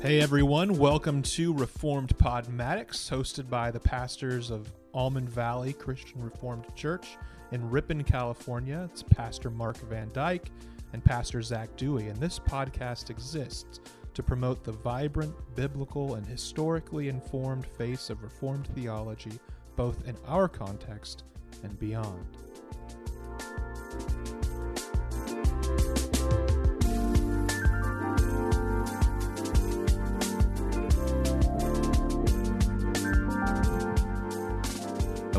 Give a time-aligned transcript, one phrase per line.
[0.00, 6.66] Hey everyone, welcome to Reformed Podmatics, hosted by the pastors of Almond Valley Christian Reformed
[6.76, 7.16] Church
[7.50, 8.88] in Ripon, California.
[8.92, 10.52] It's Pastor Mark Van Dyke
[10.92, 13.80] and Pastor Zac Dewey, and this podcast exists
[14.14, 19.32] to promote the vibrant, biblical, and historically informed face of Reformed theology,
[19.74, 21.24] both in our context
[21.64, 22.24] and beyond.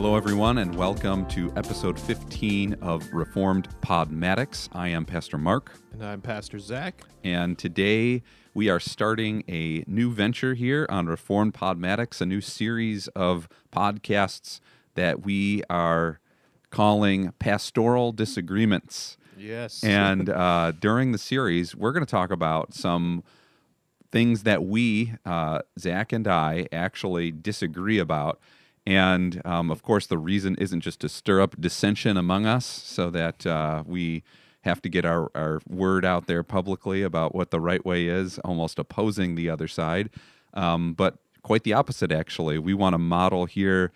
[0.09, 4.67] Hello, everyone, and welcome to episode 15 of Reformed Podmatics.
[4.73, 7.03] I am Pastor Mark, And I'm Pastor Zac.
[7.23, 8.23] and today
[8.55, 14.61] we are starting a new venture here on Reformed Podmatics, a new series of podcasts
[14.95, 16.19] that we are
[16.71, 19.15] calling Pastoral Disagreements.
[19.37, 19.83] Yes.
[19.83, 23.23] And uh, during the series, we're going to talk about some
[24.11, 28.39] things that we, uh, Zac and I, actually disagree about.
[28.89, 33.11] And um, of course, the reason isn't just to stir up dissension among us so
[33.11, 34.23] that uh, we
[34.61, 38.39] have to get our, our word out there publicly about what the right way is,
[38.39, 40.09] almost opposing the other side.
[40.55, 42.57] Um, but quite the opposite, actually.
[42.57, 43.91] We want to model here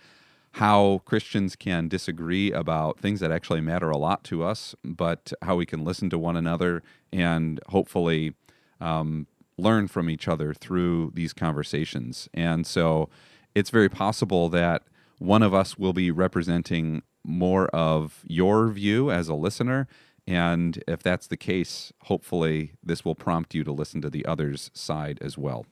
[0.51, 5.55] how Christians can disagree about things that actually matter a lot to us, but how
[5.55, 8.35] we can listen to one another and hopefully
[8.79, 9.25] um,
[9.57, 12.29] learn from each other through these conversations.
[12.31, 13.09] And so
[13.55, 14.83] it's very possible that
[15.19, 19.87] one of us will be representing more of your view as a listener.
[20.27, 24.71] And if that's the case, hopefully this will prompt you to listen to the other's
[24.73, 25.65] side as well.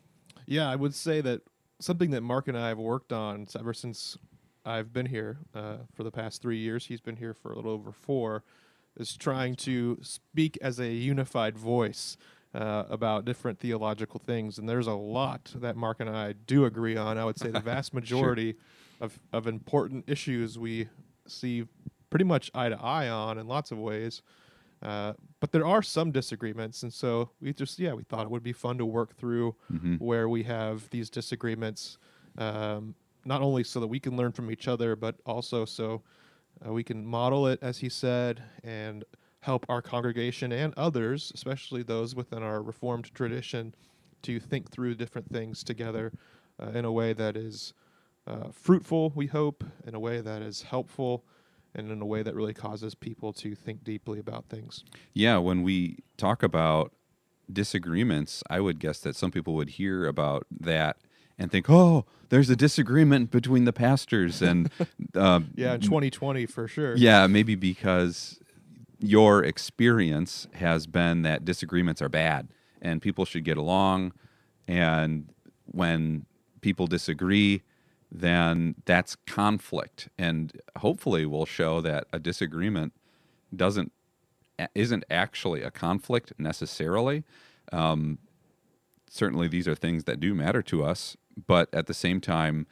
[0.46, 1.42] Yeah, I would say that
[1.80, 4.18] something that Mark and I have worked on ever since
[4.66, 6.86] I've been here uh, for the past three years.
[6.86, 8.44] He's been here for a little over four.
[8.98, 12.18] Is trying to speak as a unified voice
[12.54, 16.98] uh, about different theological things, and there's a lot that Mark and I do agree
[16.98, 17.18] on.
[17.18, 18.56] I would say the vast majority
[19.00, 20.88] of of important issues we
[21.28, 21.66] see
[22.10, 24.22] pretty much eye to eye on in lots of ways.
[24.82, 28.44] Uh, but there are some disagreements, and so we just yeah we thought it would
[28.44, 29.56] be fun to work through
[30.00, 31.98] where we have these disagreements,
[32.38, 36.02] um, not only so that we can learn from each other, but also so
[36.68, 39.06] uh, we can model it as he said and
[39.42, 43.74] help our congregation and others, especially those within our Reformed tradition,
[44.24, 46.12] to think through different things together
[46.62, 47.74] uh, in a way that is
[48.28, 49.12] uh, fruitful.
[49.16, 51.26] We hope in a way that is helpful.
[51.74, 54.84] And in a way that really causes people to think deeply about things.
[55.14, 56.92] Yeah, when we talk about
[57.52, 60.98] disagreements, I would guess that some people would hear about that
[61.40, 64.70] and think, "Oh, there's a disagreement between the pastors," and
[65.16, 66.98] uh, Yeah, 2020 for sure.
[66.98, 68.38] yeah, maybe because
[69.02, 72.50] your experience has been that disagreements are bad
[72.82, 74.14] and people should get along,
[74.68, 75.30] and
[75.66, 76.26] when
[76.62, 77.62] people disagree,
[78.12, 82.94] then that's conflict, and hopefully will show that a disagreement
[83.56, 83.92] doesn't
[84.76, 87.24] isn't actually a conflict necessarily.
[87.72, 88.20] Um,
[89.10, 92.68] certainly, these are things that do matter to us, but at the same time,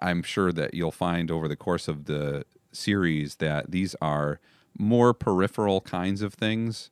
[0.00, 4.40] I'm sure that you'll find over the course of the series that these are
[4.78, 6.90] more peripheral kinds of things,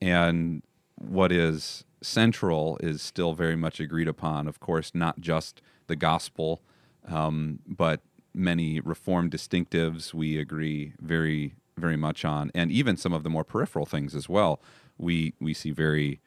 [0.00, 0.62] and
[0.96, 4.46] what is central is still very much agreed upon.
[4.48, 6.60] Of course, not just the gospel,
[7.08, 8.00] um, but
[8.34, 13.44] many reformed distinctives we agree very, very much on, and even some of the more
[13.44, 14.60] peripheral things as well.
[14.98, 16.20] We we see very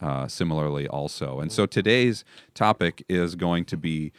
[0.00, 1.40] uh, similarly also.
[1.40, 4.12] And so today's topic is going to be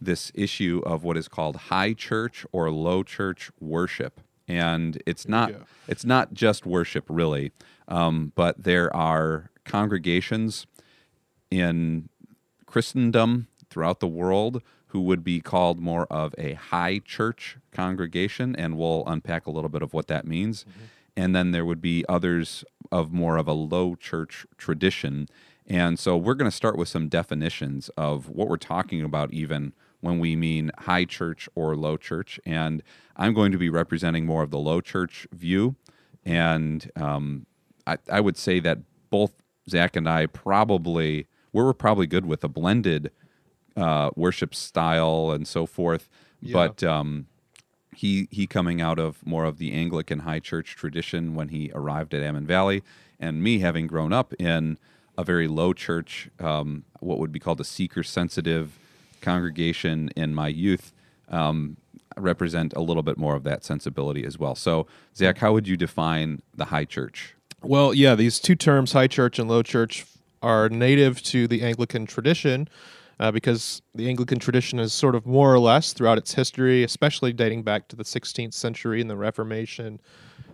[0.00, 4.20] this issue of what is called high church or low church worship.
[4.52, 5.50] And it's not
[5.88, 7.52] it's not just worship really,
[7.88, 10.66] um, but there are congregations
[11.50, 12.08] in
[12.66, 18.76] Christendom throughout the world who would be called more of a high church congregation, and
[18.76, 20.66] we'll unpack a little bit of what that means.
[21.16, 25.28] And then there would be others of more of a low church tradition.
[25.66, 29.72] And so we're going to start with some definitions of what we're talking about, even
[30.02, 32.38] when we mean high church or low church.
[32.44, 32.82] And
[33.16, 35.76] I'm going to be representing more of the low church view.
[36.24, 37.46] And um,
[37.86, 38.78] I, I would say that
[39.08, 39.32] both
[39.70, 43.10] Zac and I probably we're probably good with a blended
[43.76, 46.08] uh, worship style and so forth.
[46.40, 46.52] Yeah.
[46.52, 47.26] But um,
[47.94, 52.14] he he coming out of more of the Anglican high church tradition when he arrived
[52.14, 52.82] at Almond Valley,
[53.20, 54.78] and me having grown up in
[55.16, 58.78] a very low church, um, what would be called a seeker sensitive
[59.22, 60.92] congregation in my youth.
[61.28, 61.78] Um,
[62.18, 64.54] represent a little bit more of that sensibility as well.
[64.54, 64.86] So,
[65.16, 67.34] Zac, how would you define the high church?
[67.62, 70.04] Well, yeah, these two terms, high church and low church,
[70.42, 72.68] are native to the Anglican tradition,
[73.20, 77.32] uh, because the Anglican tradition is sort of more or less throughout its history, especially
[77.32, 80.00] dating back to the 16th century and the Reformation,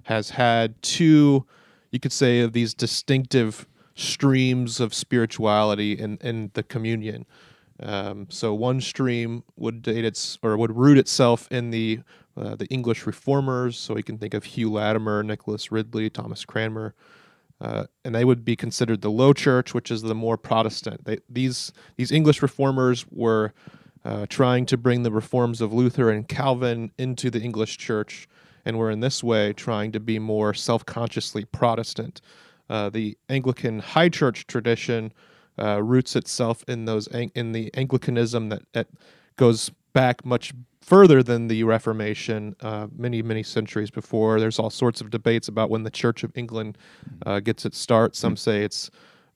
[0.02, 1.46] has had two,
[1.90, 7.24] you could say, of these distinctive streams of spirituality in, in the communion.
[7.80, 12.00] Um, so one stream would date its or would root itself in the
[12.36, 13.76] uh, the English reformers.
[13.76, 16.94] So we can think of Hugh Latimer, Nicholas Ridley, Thomas Cranmer,
[17.60, 21.04] uh, and they would be considered the Low Church, which is the more Protestant.
[21.04, 23.52] They, these these English reformers were
[24.04, 28.28] uh, trying to bring the reforms of Luther and Calvin into the English Church,
[28.64, 32.20] and were in this way trying to be more self consciously Protestant.
[32.70, 35.12] Uh, the Anglican High Church tradition
[35.58, 38.88] uh, roots itself in those in the Anglicanism that, that
[39.36, 44.40] goes back much further than the Reformation, uh, many many centuries before.
[44.40, 46.78] There's all sorts of debates about when the Church of England
[47.26, 48.16] uh, gets its start.
[48.16, 48.90] Some say it's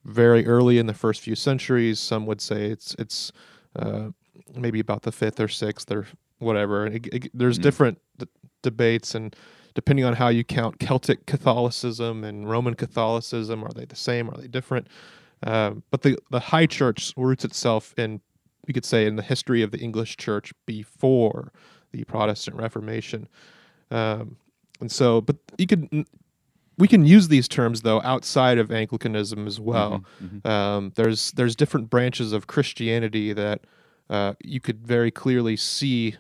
[0.05, 2.01] very early in the first few centuries.
[2.01, 3.33] Some would say it's it's
[3.77, 4.09] uh,
[4.55, 6.07] maybe about the fifth or sixth or
[6.39, 6.87] whatever.
[6.87, 7.63] It, it, there's mm.
[7.63, 8.27] different d-
[8.63, 9.35] debates and
[9.75, 14.29] depending on how you count Celtic Catholicism and Roman Catholicism, are they the same?
[14.29, 14.89] Are they different?
[15.43, 18.21] Uh, but the the high church roots itself in,
[18.67, 21.53] we could say, in the history of the English church before
[21.93, 23.29] the Protestant Reformation.
[23.91, 24.37] Um,
[24.81, 26.07] and so, but you could,
[26.79, 30.05] we can use these terms though outside of Anglicanism as well.
[30.23, 30.49] Mm-hmm, mm-hmm.
[30.49, 33.61] Um, there's there's different branches of Christianity that
[34.11, 36.17] uh, you could very clearly see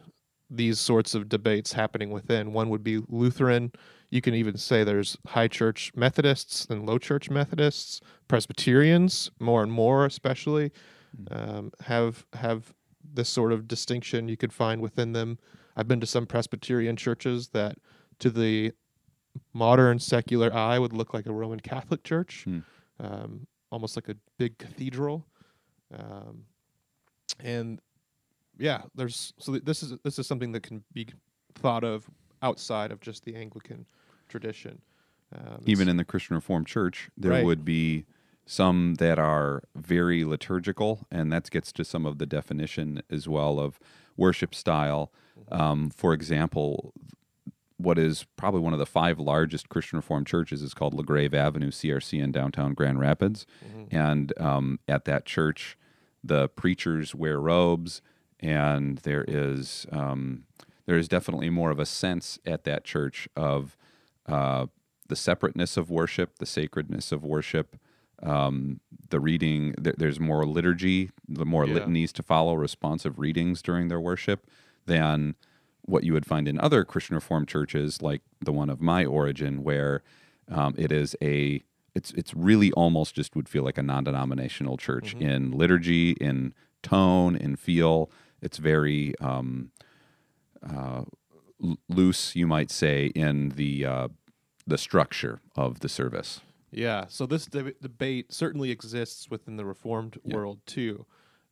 [0.54, 2.52] these sorts of debates happening within.
[2.52, 3.72] One would be Lutheran.
[4.10, 8.00] You can even say there's high church Methodists and low church Methodists.
[8.28, 10.70] Presbyterians, more and more especially,
[11.16, 11.34] hmm.
[11.34, 12.74] um, have have
[13.14, 15.38] this sort of distinction you could find within them.
[15.76, 17.78] I've been to some Presbyterian churches that,
[18.18, 18.72] to the
[19.54, 22.60] modern secular eye, would look like a Roman Catholic church, hmm.
[23.00, 25.26] um, almost like a big cathedral.
[25.92, 26.44] Um,
[27.40, 27.80] and
[28.58, 31.08] yeah, there's so this is this is something that can be
[31.54, 32.08] thought of
[32.42, 33.86] outside of just the Anglican
[34.28, 34.80] tradition.
[35.34, 37.44] Um, Even in the Christian Reformed Church, there right.
[37.44, 38.04] would be
[38.44, 43.58] some that are very liturgical, and that gets to some of the definition as well
[43.58, 43.78] of
[44.16, 45.12] worship style.
[45.38, 45.62] Mm-hmm.
[45.62, 46.92] Um, for example,
[47.78, 51.70] what is probably one of the five largest Christian Reformed churches is called LaGrave Avenue
[51.70, 53.46] CRC in downtown Grand Rapids.
[53.64, 53.96] Mm-hmm.
[53.96, 55.76] And um, at that church,
[56.22, 58.02] the preachers wear robes
[58.42, 60.44] and there is um,
[60.86, 63.76] there is definitely more of a sense at that church of
[64.26, 64.66] uh,
[65.08, 67.76] the separateness of worship, the sacredness of worship,
[68.22, 68.80] um,
[69.10, 69.74] the reading.
[69.74, 71.74] Th- there's more liturgy, the more yeah.
[71.74, 74.46] litanies to follow, responsive readings during their worship
[74.86, 75.36] than
[75.82, 79.62] what you would find in other Christian Reformed churches, like the one of my origin,
[79.62, 80.02] where
[80.50, 81.62] um, it is a
[81.94, 85.28] it's it's really almost just would feel like a non-denominational church mm-hmm.
[85.28, 88.10] in liturgy, in tone, in feel.
[88.42, 89.70] It's very um,
[90.68, 91.02] uh,
[91.88, 94.08] loose, you might say, in the uh,
[94.66, 96.40] the structure of the service.
[96.70, 97.04] Yeah.
[97.08, 100.34] So this deb- debate certainly exists within the Reformed yeah.
[100.34, 101.06] world too.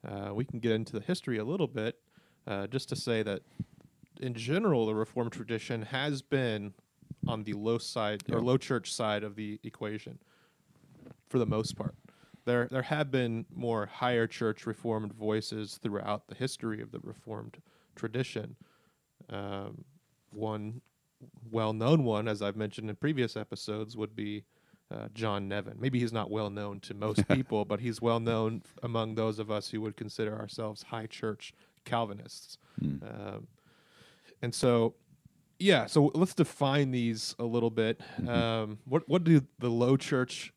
[0.06, 1.98] Uh, we can get into the history a little bit,
[2.46, 3.42] uh, just to say that
[4.20, 6.74] in general, the Reformed tradition has been
[7.28, 8.36] on the low side yeah.
[8.36, 10.18] or low church side of the equation
[11.28, 11.94] for the most part
[12.44, 17.58] there there have been more higher church reformed voices throughout the history of the reformed
[17.96, 18.56] tradition.
[19.28, 19.84] Um,
[20.32, 20.80] one
[21.50, 24.44] well-known one, as I've mentioned in previous episodes, would be
[24.92, 25.76] uh, John Nevin.
[25.78, 29.50] Maybe he's not well known to most people, but he's well known among those of
[29.50, 31.52] us who would consider ourselves high church
[31.84, 32.58] Calvinists.
[32.82, 33.02] Mm.
[33.02, 33.46] Um,
[34.42, 34.94] and so,
[35.58, 38.00] yeah, so let's define these a little bit.
[38.20, 38.28] Mm-hmm.
[38.28, 40.52] Um, what what do the low church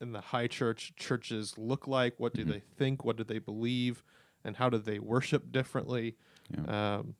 [0.00, 2.14] in the high church churches look like?
[2.18, 2.52] What do mm-hmm.
[2.52, 3.04] they think?
[3.04, 4.02] What do they believe?
[4.44, 6.16] And how do they worship differently?
[6.50, 6.96] Yeah.
[6.98, 7.14] Um,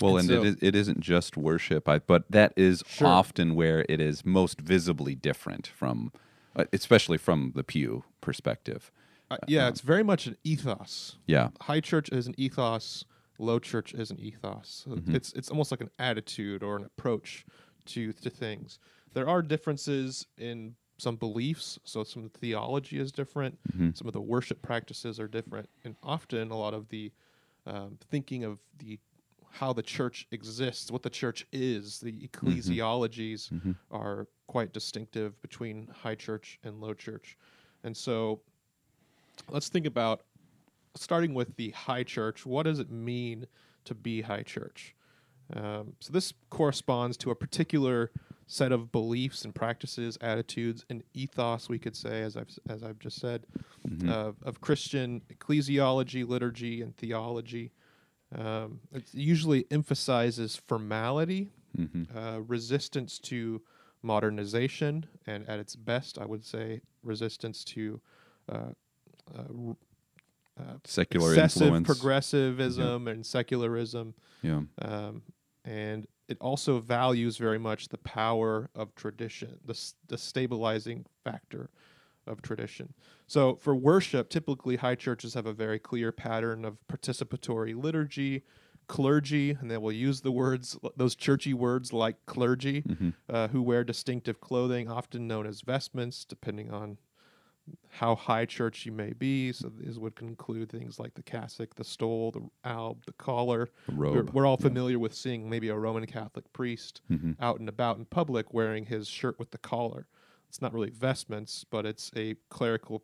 [0.00, 3.06] well, and, and so, it, is, it isn't just worship, I, but that is sure.
[3.06, 6.12] often where it is most visibly different from,
[6.54, 8.90] uh, especially from the pew perspective.
[9.30, 11.16] Uh, yeah, um, it's very much an ethos.
[11.26, 13.04] Yeah, high church is an ethos.
[13.38, 14.84] Low church is an ethos.
[14.88, 15.14] Mm-hmm.
[15.14, 17.46] It's it's almost like an attitude or an approach
[17.86, 18.78] to to things.
[19.14, 21.78] There are differences in some beliefs.
[21.84, 23.58] So some theology is different.
[23.72, 23.90] Mm-hmm.
[23.94, 27.12] Some of the worship practices are different, and often a lot of the
[27.66, 28.98] um, thinking of the
[29.50, 32.46] how the church exists, what the church is, the mm-hmm.
[32.46, 33.72] ecclesiologies mm-hmm.
[33.90, 37.38] are quite distinctive between high church and low church.
[37.82, 38.40] And so
[39.48, 40.22] let's think about
[40.94, 42.44] starting with the high church.
[42.44, 43.46] What does it mean
[43.86, 44.94] to be high church?
[45.54, 48.10] Um, so this corresponds to a particular
[48.46, 51.68] set of beliefs and practices, attitudes, and ethos.
[51.68, 53.46] We could say, as I've as I've just said,
[53.88, 54.08] Mhm.
[54.08, 57.72] uh, of Christian ecclesiology, liturgy, and theology.
[58.34, 62.06] Um, it usually emphasizes formality, Mhm.
[62.14, 63.62] uh, resistance to
[64.02, 68.00] modernization, and at its best, I would say resistance to
[68.48, 68.70] uh,
[69.34, 69.76] uh, r-
[70.58, 71.86] uh, secular excessive influence.
[71.86, 74.14] progressivism and secularism.
[74.42, 74.62] yeah.
[74.78, 75.22] Um,
[75.64, 79.78] and it also values very much the power of tradition, the,
[80.08, 81.70] the stabilizing factor
[82.26, 82.92] of tradition.
[83.26, 88.42] So for worship, typically high churches have a very clear pattern of participatory liturgy,
[88.88, 93.14] clergy, and they will use the words, those churchy words like clergy, Mhm.
[93.28, 96.98] uh, who wear distinctive clothing, often known as vestments, depending on
[97.88, 99.52] how high church you may be.
[99.52, 103.70] So these would conclude things like the cassock, the stole, the alb, the collar.
[103.88, 104.30] We're, robe.
[104.30, 104.68] we're all Yeah.
[104.68, 107.36] familiar with seeing maybe a Roman Catholic priest Mhm.
[107.40, 110.06] out and about in public wearing his shirt with the collar.
[110.48, 113.02] It's not really vestments, but it's a clerical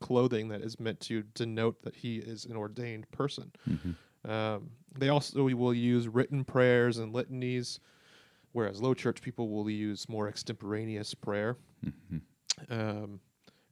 [0.00, 3.52] clothing that is meant to denote that he is an ordained person.
[3.68, 3.94] Mhm.
[4.28, 7.78] Um, they also will use written prayers and litanies,
[8.52, 11.56] whereas low church people will use more extemporaneous prayer.
[11.84, 12.20] Mhm.
[12.68, 13.20] Um,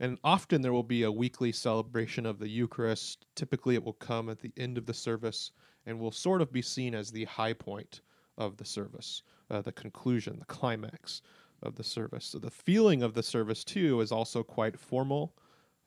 [0.01, 3.27] and often there will be a weekly celebration of the Eucharist.
[3.37, 5.53] Typically, it will come at the end of the service
[5.87, 8.01] and will sort of be seen as the high point
[8.39, 11.23] of the service, uh, the conclusion, the climax
[11.63, 12.25] of the service.
[12.25, 15.37] So the feeling of the service, too, is also quite formal.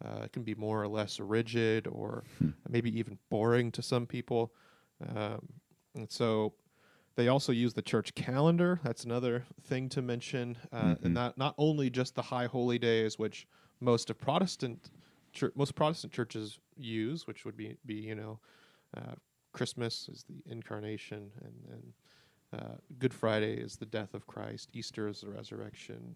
[0.03, 2.49] Uh, it can be more or less rigid or Hmm.
[2.69, 4.53] maybe even boring to some people.
[5.15, 5.47] Um,
[5.95, 6.53] and so
[7.15, 8.79] they also use the church calendar.
[8.83, 10.57] That's another thing to mention.
[10.71, 11.03] Uh, Mhm.
[11.05, 13.47] And not, not only just the high holy days, which
[13.79, 14.89] most of Protestant
[15.33, 18.39] chur- most Protestant churches use, which would be, be you know,
[18.95, 19.15] uh,
[19.51, 25.07] Christmas is the incarnation, and, and uh, Good Friday is the death of Christ, Easter
[25.07, 26.15] is the resurrection,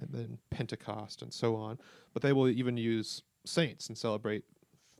[0.00, 1.78] and then Pentecost, and so on.
[2.12, 4.44] But they will even use saints and celebrate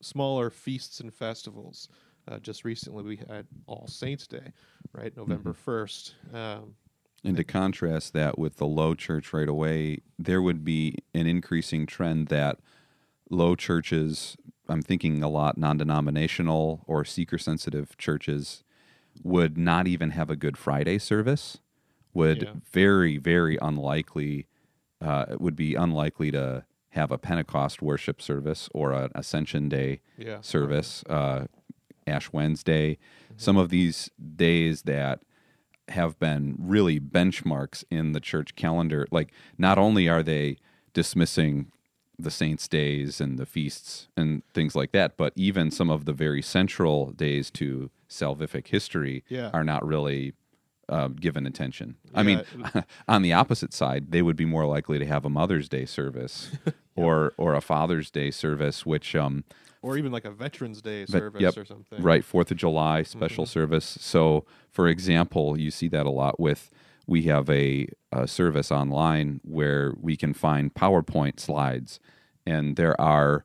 [0.00, 1.88] smaller feasts and festivals.
[2.26, 4.52] Uh, just recently, we had All Saints Day,
[4.92, 6.34] right, November 1st.
[6.34, 6.74] Um,
[7.24, 11.84] And to contrast that with the low church right away, there would be an increasing
[11.84, 12.58] trend that
[13.28, 14.36] low churches,
[14.68, 18.62] I'm thinking a lot non denominational or seeker sensitive churches,
[19.22, 21.58] would not even have a Good Friday service,
[22.14, 22.52] would Yeah.
[22.70, 24.46] very, very unlikely,
[25.00, 30.00] uh, it would be unlikely to have a Pentecost worship service or an Ascension Day
[30.16, 30.40] yeah.
[30.40, 31.46] service, uh,
[32.06, 32.96] Ash Wednesday,
[33.36, 35.20] some of these days that
[35.90, 39.06] have been really benchmarks in the church calendar.
[39.10, 40.56] Like, not only are they
[40.92, 41.70] dismissing
[42.18, 46.12] the saints' days and the feasts and things like that, but even some of the
[46.12, 49.50] very central days to salvific history Yeah.
[49.52, 50.32] are not really
[50.88, 51.96] uh, given attention.
[52.14, 52.42] I mean,
[53.08, 56.50] on the opposite side, they would be more likely to have a Mother's Day service
[56.96, 59.44] or or a Father's Day service, which um,
[59.82, 62.02] or even like a Veterans Day service yep, or something.
[62.02, 63.50] Right, Fourth of July special Mm-hmm.
[63.50, 63.98] service.
[64.00, 66.70] So, for example, you see that a lot with
[67.06, 72.00] we have a, a service online where we can find PowerPoint slides,
[72.46, 73.44] and there are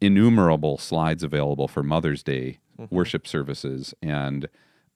[0.00, 2.94] innumerable slides available for Mother's Day Mm-hmm.
[2.94, 3.94] worship services.
[4.02, 4.50] And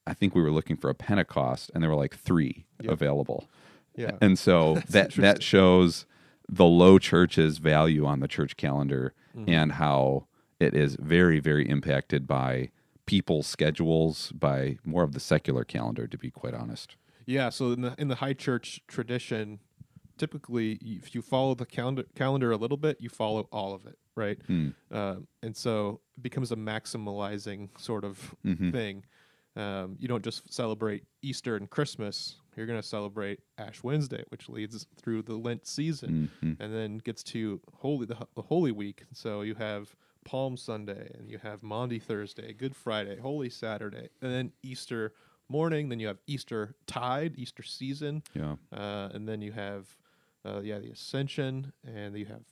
[0.06, 2.92] I think we were looking for a Pentecost, and there were like three Yep.
[2.92, 3.48] available.
[3.96, 4.18] Yeah.
[4.20, 6.04] And so that that shows
[6.46, 9.48] the low church's value on the church calendar Mm-hmm.
[9.48, 10.26] and how
[10.60, 12.70] it is very very impacted by
[13.06, 16.96] people's schedules by more of the secular calendar to be quite honest.
[17.26, 19.58] Yeah, so in the in the high church tradition,
[20.18, 23.98] typically if you follow the calendar calendar a little bit, you follow all of it,
[24.14, 24.38] right?
[24.46, 24.68] Hmm.
[24.92, 28.70] Um, and so it becomes a maximalizing sort of Mhm.
[28.72, 29.04] thing.
[29.56, 32.36] Um, you don't just celebrate Easter and Christmas.
[32.56, 36.56] You're going to celebrate Ash Wednesday, which leads through the Lent season, Mhm.
[36.60, 39.04] and then gets to Holy the, the Holy Week.
[39.12, 39.94] So you have
[40.30, 45.12] Palm Sunday, and you have Maundy Thursday, Good Friday, Holy Saturday, and then Easter
[45.48, 45.88] morning.
[45.88, 48.54] Then you have Easter Tide, Easter season, Yeah.
[48.72, 49.88] uh, and then you have
[50.44, 52.42] uh, yeah the Ascension, and you have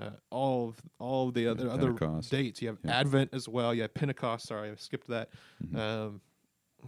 [0.00, 1.92] uh, all of all of the other other
[2.28, 2.60] dates.
[2.60, 2.98] You have Yeah.
[2.98, 3.72] Advent as well.
[3.72, 4.48] You have Pentecost.
[4.48, 5.30] Sorry, I skipped that.
[5.64, 5.76] Mhm.
[5.78, 6.20] Um,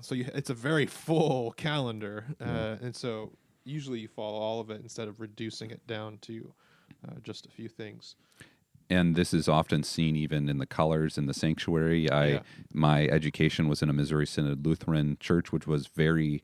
[0.00, 3.30] so you, it's a very full calendar, uh, and so
[3.62, 6.52] usually you follow all of it instead of reducing it down to
[7.06, 8.16] uh, just a few things.
[8.90, 12.10] And this is often seen even in the colors in the sanctuary.
[12.10, 12.42] I Yeah.
[12.72, 16.42] my education was in a Missouri Synod Lutheran church, which was very.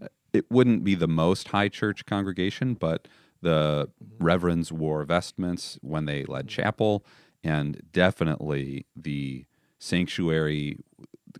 [0.00, 3.08] Uh, it wouldn't be the most high church congregation, but
[3.40, 6.62] the reverends wore vestments when they led mm-hmm.
[6.62, 7.04] chapel,
[7.42, 9.44] and definitely the
[9.78, 10.78] sanctuary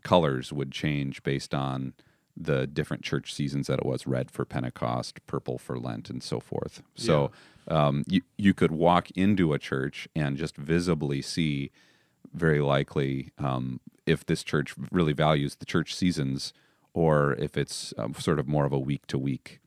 [0.03, 1.95] colors would change based on
[2.37, 6.41] the different church seasons that it was red for Pentecost, purple for Lent, and so
[6.41, 6.83] forth.
[6.95, 7.31] So
[7.69, 11.71] um, you you could walk into a church and just visibly see,
[12.33, 16.53] very likely, um, if this church really values the church seasons
[16.93, 19.61] or if it's um, sort of more of a week to week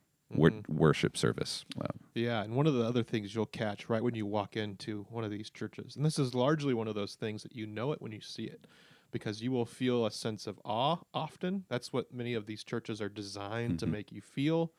[0.67, 1.65] worship service.
[1.79, 5.05] Uh, Yeah, and one of the other things you'll catch right when you walk into
[5.09, 7.91] one of these churches, and this is largely one of those things that you know
[7.91, 8.67] it when you see it,
[9.11, 11.63] because you will feel a sense of awe often.
[11.69, 14.71] That's what many of these churches are designed to make you feel.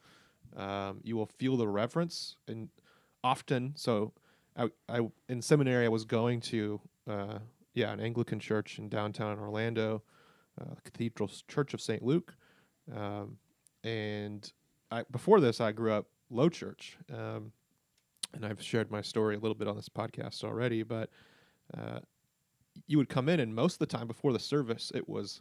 [0.57, 2.69] Um, you will feel the reverence, and
[3.25, 4.13] often, so
[4.57, 7.39] I, I in seminary I was going to, uh,
[7.75, 10.03] yeah, an Anglican church in downtown Orlando,
[10.61, 12.03] uh, Cathedral Church of St.
[12.03, 12.35] Luke,
[12.95, 13.39] um,
[13.85, 14.53] and
[14.91, 17.53] I, before this, I grew up low church, um,
[18.35, 20.83] and I've shared my story a little bit on this podcast already.
[20.83, 21.11] But
[21.77, 22.01] uh,
[22.87, 25.41] you would come in, and most of the time before the service, it was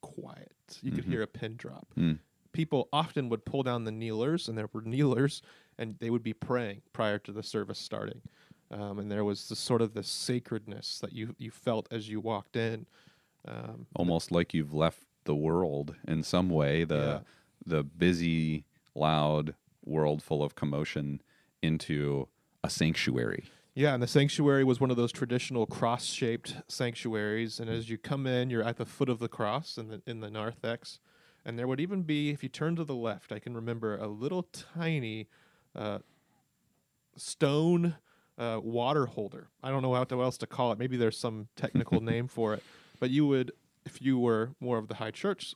[0.00, 0.52] quiet.
[0.82, 1.08] You could Mhm.
[1.10, 1.86] hear a pin drop.
[1.96, 2.18] Mm.
[2.52, 5.42] People often would pull down the kneelers, and there were kneelers,
[5.78, 8.20] and they would be praying prior to the service starting.
[8.70, 12.20] Um, and there was this sort of this sacredness that you you felt as you
[12.20, 12.86] walked in.
[13.46, 17.20] Um, almost like you've left the world in some way the Yeah.
[17.66, 18.64] the busy
[18.94, 21.20] loud world full of commotion
[21.62, 22.28] into
[22.64, 27.58] a sanctuary Yeah, and the sanctuary was one of those traditional cross-shaped sanctuaries.
[27.60, 30.20] And as you come in, you're at the foot of the cross in the in
[30.20, 31.00] the narthex,
[31.44, 34.06] and there would even be, if you turn to the left, I can remember a
[34.08, 35.28] little tiny
[35.74, 35.98] uh,
[37.16, 37.96] stone
[38.38, 39.48] uh, water holder.
[39.62, 40.78] I don't know what else to call it.
[40.78, 42.62] Maybe there's some technical name for it,
[42.98, 43.52] but you would,
[43.84, 45.54] if you were more of the high church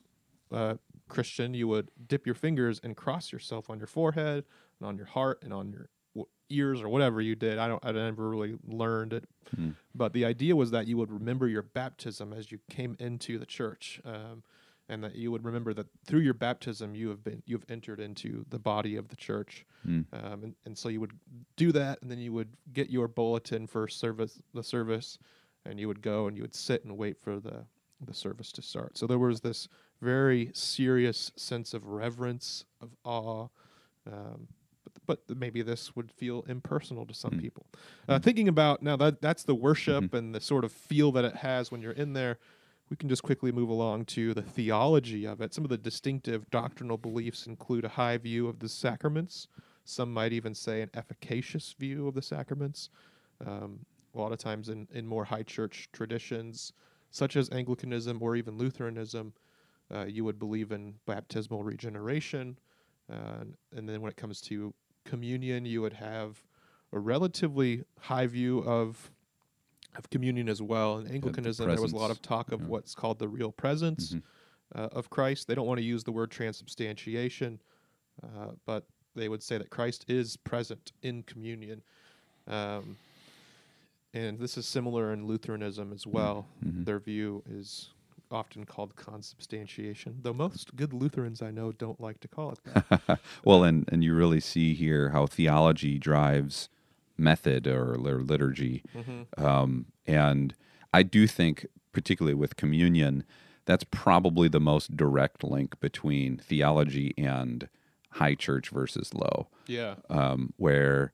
[0.51, 0.75] uh,
[1.09, 4.43] Christian, you would dip your fingers and cross yourself on your forehead
[4.79, 7.57] and on your heart and on your w- ears or whatever you did.
[7.57, 7.83] I don't.
[7.85, 9.71] I never really learned it, Hmm.
[9.95, 13.45] but the idea was that you would remember your baptism as you came into the
[13.45, 14.43] church, um,
[14.89, 17.99] and that you would remember that through your baptism you have been you have entered
[17.99, 20.05] into the body of the church, Mm.
[20.13, 21.13] um, and, and so you would
[21.55, 25.19] do that, and then you would get your bulletin for service the service,
[25.65, 27.65] and you would go and you would sit and wait for the
[28.05, 28.97] the service to start.
[28.97, 29.67] So there was this
[30.01, 33.47] very serious sense of reverence, of awe.
[34.05, 34.47] Um,
[35.05, 37.41] but, but maybe this would feel impersonal to some Mm.
[37.41, 37.65] people.
[38.07, 40.15] Uh, thinking about now that that's the worship Mm-hmm.
[40.15, 42.37] and the sort of feel that it has when you're in there.
[42.89, 45.53] We can just quickly move along to the theology of it.
[45.53, 49.47] Some of the distinctive doctrinal beliefs include a high view of the sacraments.
[49.83, 52.89] Some might even say an efficacious view of the sacraments.
[53.45, 53.79] Um,
[54.15, 56.73] a lot of times in, in more high church traditions,
[57.11, 59.33] such as Anglicanism or even Lutheranism,
[59.93, 62.57] uh, you would believe in baptismal regeneration.
[63.11, 63.45] Uh,
[63.75, 64.73] and then when it comes to
[65.05, 66.43] communion, you would have
[66.93, 69.11] a relatively high view of
[69.97, 70.99] of communion as well.
[70.99, 72.67] In Anglicanism, there was a lot of talk of yeah.
[72.67, 74.21] what's called the real presence Mhm.
[74.75, 75.47] uh, of Christ.
[75.47, 77.59] They don't want to use the word transubstantiation,
[78.23, 81.81] uh, but they would say that Christ is present in communion.
[82.47, 82.97] Um,
[84.13, 86.47] and this is similar in Lutheranism as well.
[86.65, 86.85] Mhm.
[86.85, 87.89] Their view is
[88.29, 93.19] often called consubstantiation, though most good Lutherans I know don't like to call it that.
[93.45, 96.67] well and and you really see here how theology drives
[97.17, 99.25] method or, or liturgy Mhm.
[99.43, 100.53] um, and
[100.93, 103.23] i do think particularly with communion
[103.65, 107.67] that's probably the most direct link between theology and
[108.11, 109.95] high church versus low Yeah.
[110.09, 111.11] um, where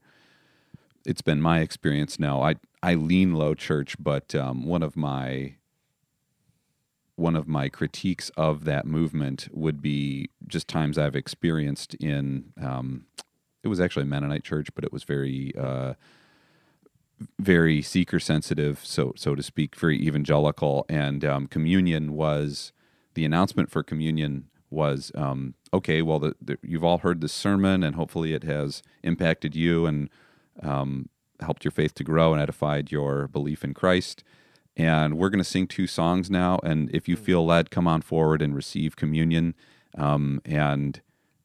[1.06, 2.42] it's been my experience now.
[2.42, 5.56] I I lean low church, but um, one of my
[7.16, 13.06] one of my critiques of that movement would be just times I've experienced in um,
[13.64, 15.94] it was actually a Mennonite church, but it was very uh,
[17.40, 22.72] very seeker sensitive, so so to speak, very evangelical, and um, communion was
[23.14, 26.02] the announcement for communion was um, okay.
[26.02, 30.10] Well, the, the, you've all heard this sermon, and hopefully it has impacted you and
[30.62, 34.24] um, helped your faith to grow and edified your belief in Christ.
[34.76, 38.02] And we're going to sing two songs now, and if you feel led, come on
[38.02, 39.54] forward and receive communion.
[39.96, 41.00] Um, and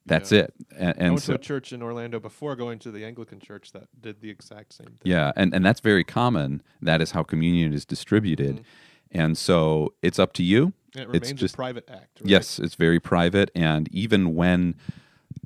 [0.08, 0.40] that's Yeah.
[0.40, 0.54] it.
[0.76, 3.40] And, I and went so, to a church in Orlando before going to the Anglican
[3.40, 4.96] church that did the exact same thing.
[5.04, 6.62] Yeah, and, and that's very common.
[6.82, 8.64] That is how communion is distributed.
[9.10, 10.72] And so it's up to you.
[10.94, 12.20] And it It's remains just- a private act.
[12.20, 12.30] Right?
[12.30, 13.50] Yes, it's very private.
[13.54, 14.74] And even when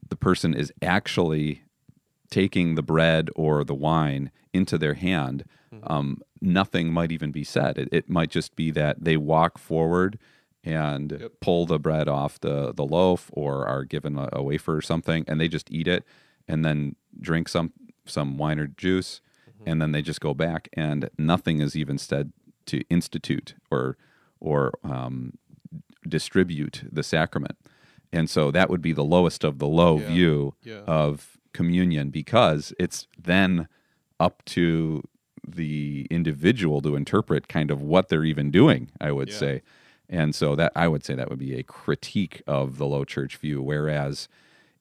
[0.09, 1.62] the person is actually
[2.31, 5.44] taking the bread or the wine into their hand,
[5.85, 7.79] um, nothing might even be said.
[7.79, 10.18] It, it might just be that they walk forward
[10.64, 11.33] and Yep.
[11.40, 15.25] pull the bread off the, the loaf or are given a, a wafer or something
[15.27, 16.05] and they just eat it
[16.46, 17.72] and then drink some
[18.07, 19.20] some wine or juice
[19.66, 22.33] and then they just go back and nothing is even said
[22.66, 23.96] to institute or
[24.40, 25.35] or um,
[26.09, 27.57] distribute the sacrament
[28.12, 30.07] and so that would be the lowest of the low Yeah.
[30.09, 30.81] view Yeah.
[30.87, 33.68] of communion because it's then
[34.18, 35.03] up to
[35.46, 39.37] the individual to interpret kind of what they're even doing i would Yeah.
[39.37, 39.62] say
[40.08, 43.36] and so that i would say that would be a critique of the low church
[43.36, 44.28] view whereas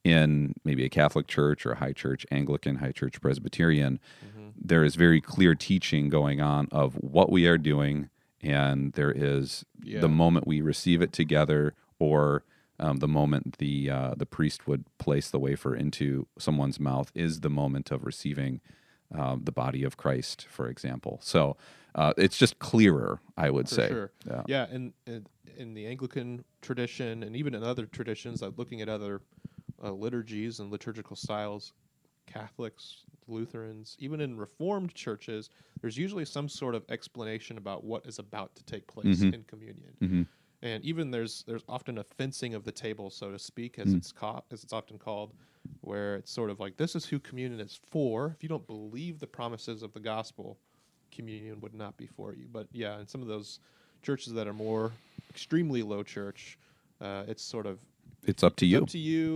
[0.03, 4.49] in maybe a catholic church or a high church anglican high church presbyterian Mm-hmm.
[4.60, 8.10] there is very clear teaching going on of what we are doing
[8.41, 10.01] and there is Yeah.
[10.01, 12.43] the moment we receive it together or
[12.79, 17.41] um, the moment the uh, the priest would place the wafer into someone's mouth is
[17.41, 18.60] the moment of receiving
[19.13, 21.19] um, the body of Christ, for example.
[21.21, 21.57] So
[21.95, 23.88] uh, it's just clearer, I would For say.
[23.89, 24.12] sure.
[24.27, 24.43] Yeah.
[24.47, 25.27] Yeah, and, and
[25.58, 29.21] in the Anglican tradition, and even in other traditions, like looking at other
[29.84, 31.73] uh, liturgies and liturgical styles,
[32.27, 35.49] Catholics, Lutherans, even in Reformed churches,
[35.82, 39.34] there's usually some sort of explanation about what is about to take place Mhm.
[39.34, 39.93] in communion.
[40.01, 40.27] Mhm.
[40.62, 43.97] And even there's there's often a fencing of the table, so to speak, as Mm.
[43.97, 45.34] it's ca- as it's often called,
[45.82, 48.32] where it's sort of like this is who communion is for.
[48.38, 50.60] If you don't believe the promises of the gospel,
[51.12, 52.47] communion would not be for you.
[52.52, 53.60] But yeah, in some of those
[54.02, 54.91] churches that are more
[55.30, 56.58] extremely low church,
[57.00, 57.80] uh, it's sort of
[58.24, 58.82] It's up to it's you.
[58.82, 59.36] up to you.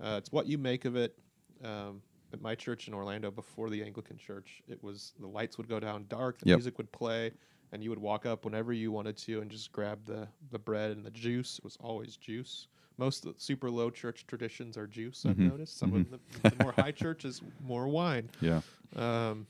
[0.00, 0.06] Yeah.
[0.06, 1.16] Uh, it's what you make of it.
[1.62, 5.68] Um, at my church in Orlando, before the Anglican church, it was the lights would
[5.68, 6.56] go down dark, the Yep.
[6.58, 7.30] music would play,
[7.70, 10.90] and you would walk up whenever you wanted to and just grab the the bread
[10.90, 11.58] and the juice.
[11.58, 12.66] It was always juice.
[12.98, 15.24] Most of the super low church traditions are juice.
[15.26, 15.50] I've Mhm.
[15.50, 15.76] noticed.
[15.78, 18.30] Some of the, the more high church is more wine.
[18.40, 18.60] Yeah.
[18.96, 19.46] Um,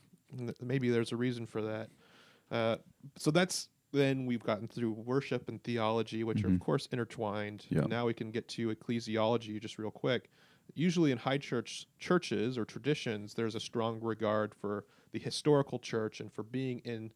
[0.60, 1.90] maybe there's a reason for that.
[2.50, 2.76] Uh,
[3.16, 6.60] so that's then we've gotten through worship and theology, which are of Mhm.
[6.60, 7.64] course intertwined.
[7.70, 7.82] Yeah.
[7.82, 10.30] Now we can get to ecclesiology just real quick.
[10.74, 16.20] Usually in high church churches or traditions, there's a strong regard for the historical church
[16.20, 17.12] and for being in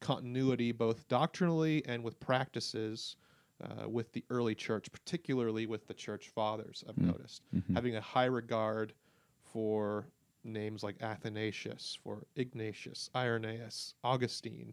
[0.00, 3.16] continuity both doctrinally and with practices
[3.60, 6.82] uh, with the early church, particularly with the church fathers.
[6.88, 7.06] I've Mm.
[7.08, 7.74] noticed Mhm.
[7.74, 8.94] having a high regard
[9.42, 10.08] for
[10.44, 14.72] names like Athanasius, for Ignatius, Irenaeus, Augustine,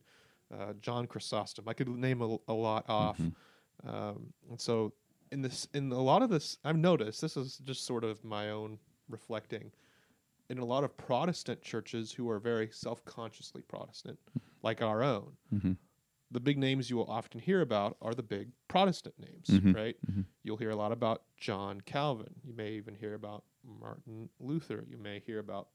[0.54, 1.68] uh, John Chrysostom.
[1.68, 3.18] I could name a, a lot off.
[3.20, 3.34] Mhm.
[3.86, 4.94] Um, and so,
[5.32, 8.50] in this, in a lot of this, I've noticed this is just sort of my
[8.50, 8.80] own
[9.10, 9.72] reflecting.
[10.50, 14.18] In a lot of Protestant churches who are very self-consciously Protestant,
[14.64, 15.78] like our own, Mhm.
[16.32, 19.76] The big names you will often hear about are the big Protestant names, Mhm.
[19.76, 19.98] right?
[20.06, 20.26] Mhm.
[20.44, 22.34] You'll hear a lot about John Calvin.
[22.44, 24.86] You may even hear about Martin Luther.
[24.90, 25.70] You may hear about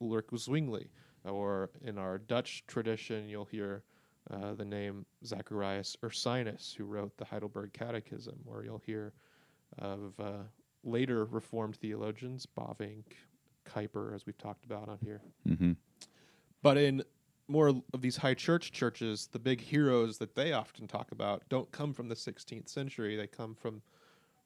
[0.00, 0.88] Ulrich Zwingli.
[1.24, 3.84] Or in our Dutch tradition, you'll hear
[4.30, 8.40] uh, the name Zacharias Ursinus, who wrote the Heidelberg Catechism.
[8.46, 9.12] Or you'll hear
[9.78, 10.44] of uh,
[10.84, 13.14] later Reformed theologians, Bavinck,
[13.64, 15.22] Kuyper, as we've talked about on here.
[15.46, 15.76] Mhm.
[16.62, 17.02] But in
[17.52, 21.70] more of these high church churches, the big heroes that they often talk about don't
[21.70, 23.14] come from the 16th century.
[23.14, 23.82] They come from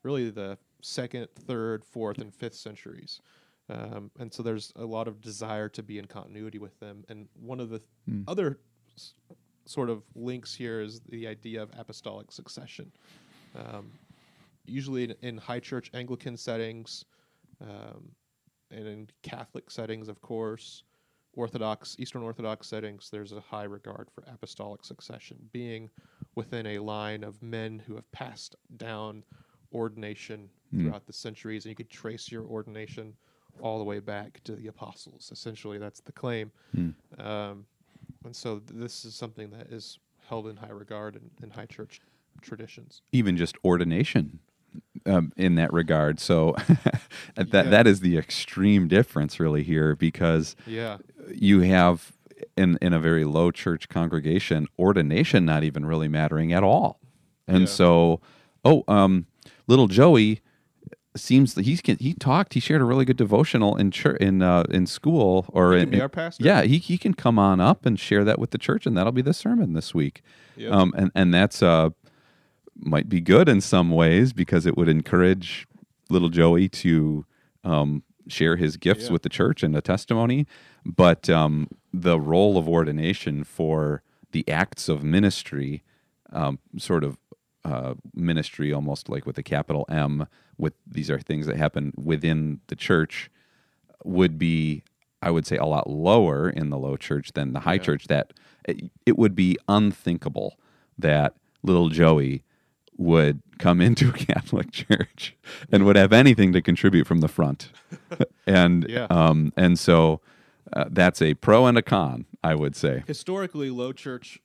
[0.03, 3.21] really the second, third, fourth, and fifth centuries.
[3.69, 7.05] Um, and so there's a lot of desire to be in continuity with them.
[7.09, 8.23] And one of the Hmm.
[8.29, 8.59] other
[8.97, 9.15] s-
[9.65, 12.93] sort of links here is the idea of apostolic succession.
[13.55, 13.91] Um,
[14.67, 17.05] usually in, in high church Anglican settings,
[17.61, 18.13] um,
[18.71, 20.83] and in Catholic settings, of course,
[21.37, 25.91] Orthodox, Eastern Orthodox settings, there's a high regard for apostolic succession, being
[26.35, 29.23] within a line of men who have passed down
[29.73, 30.83] ordination Mm.
[30.83, 33.15] throughout the centuries, and you could trace your ordination
[33.61, 35.29] all the way back to the apostles.
[35.33, 36.51] Essentially, that's the claim.
[36.77, 36.95] Mm.
[37.25, 37.67] Um,
[38.25, 41.67] and so th- this is something that is held in high regard in, in high
[41.67, 42.01] church
[42.43, 43.03] traditions.
[43.13, 44.41] Even just ordination
[45.07, 46.19] um, in that regard.
[46.19, 46.57] So
[47.37, 47.63] that Yeah.
[47.63, 50.99] that is the extreme difference really here because Yeah.
[51.35, 52.13] You have
[52.57, 57.01] in in a very low church congregation ordination not even really mattering at all
[57.49, 57.67] and Yeah.
[57.67, 58.21] so
[58.65, 59.27] oh um
[59.67, 60.41] little joey
[61.17, 64.65] seems that he's he talked he shared a really good devotional in church in uh,
[64.71, 66.45] in school or in, our pastor.
[66.45, 69.13] yeah he, he can come on up and share that with the church and that'll
[69.13, 70.21] be the sermon this week
[70.57, 70.73] Yep.
[70.73, 71.91] um and and that's uh
[72.79, 75.67] might be good in some ways because it would encourage
[76.11, 77.25] little Joey to
[77.65, 79.13] um, share his gifts Yeah.
[79.13, 80.47] with the church and a testimony.
[80.85, 85.83] But um, the role of ordination for the acts of ministry,
[86.33, 87.19] um, sort of
[87.65, 90.27] uh, ministry, almost like with a capital M,
[90.59, 93.31] with these are things that happen within the church,
[94.05, 94.83] would be,
[95.23, 97.83] I would say, a lot lower in the low church than the high Yeah.
[97.83, 98.07] church.
[98.07, 98.33] That
[98.69, 100.59] it, it would be unthinkable
[100.99, 102.43] that little Joey
[102.99, 105.37] would come into a Catholic church
[105.71, 107.71] and would have anything to contribute from the front,
[108.47, 109.07] and Yeah.
[109.11, 110.21] um, and so
[110.73, 113.05] uh, that's a pro and a con, I would say.
[113.07, 114.41] historically low church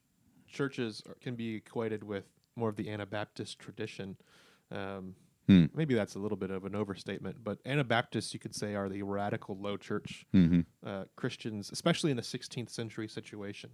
[0.47, 4.17] churches can be equated with more of the Anabaptist tradition.
[4.71, 5.15] Um,
[5.47, 5.65] Hmm.
[5.73, 9.01] Maybe that's a little bit of an overstatement, but Anabaptists, you could say, are the
[9.01, 13.71] radical low church hmm uh, Christians, especially in a 16th century situation.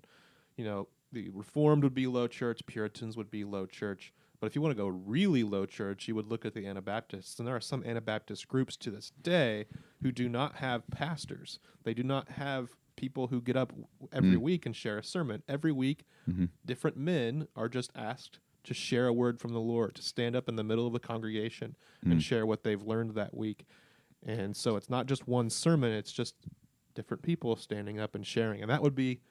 [0.56, 4.14] You know, the Reformed would be low church, Puritans would be low church.
[4.40, 7.40] But if you want to go really low church, you would look at the Anabaptists.
[7.40, 9.66] And there are some Anabaptist groups to this day
[10.04, 11.60] who do not have pastors.
[11.84, 13.74] They do not have people who get up
[14.12, 14.42] every Mm.
[14.42, 15.44] week and share a sermon.
[15.48, 19.96] Every week, hmm different men are just asked to share a word from the Lord,
[19.96, 22.12] to stand up in the middle of the congregation Mm.
[22.14, 23.66] and share what they've learned that week.
[24.24, 26.36] And so it's not just one sermon, it's just
[26.94, 28.62] different people standing up and sharing.
[28.62, 29.22] And that would be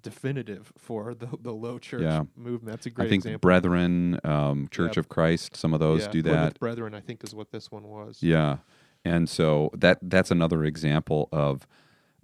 [0.00, 2.24] definitive for the, the low church Yeah.
[2.36, 2.72] movement.
[2.72, 3.40] That's a great I think example.
[3.48, 5.00] Brethren, um, Church Yeah.
[5.00, 6.60] of Christ, some of those Yeah, do Plymouth that.
[6.60, 8.22] Brethren, I think, is what this one was.
[8.22, 8.58] Yeah,
[9.04, 11.66] and so that that's another example of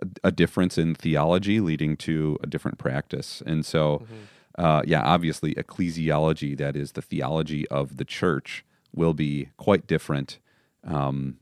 [0.00, 3.42] a, a difference in theology leading to a different practice.
[3.46, 4.64] And so, Mhm.
[4.64, 10.38] uh, yeah, obviously, ecclesiology, that is the theology of the church, will be quite different
[10.84, 11.38] um,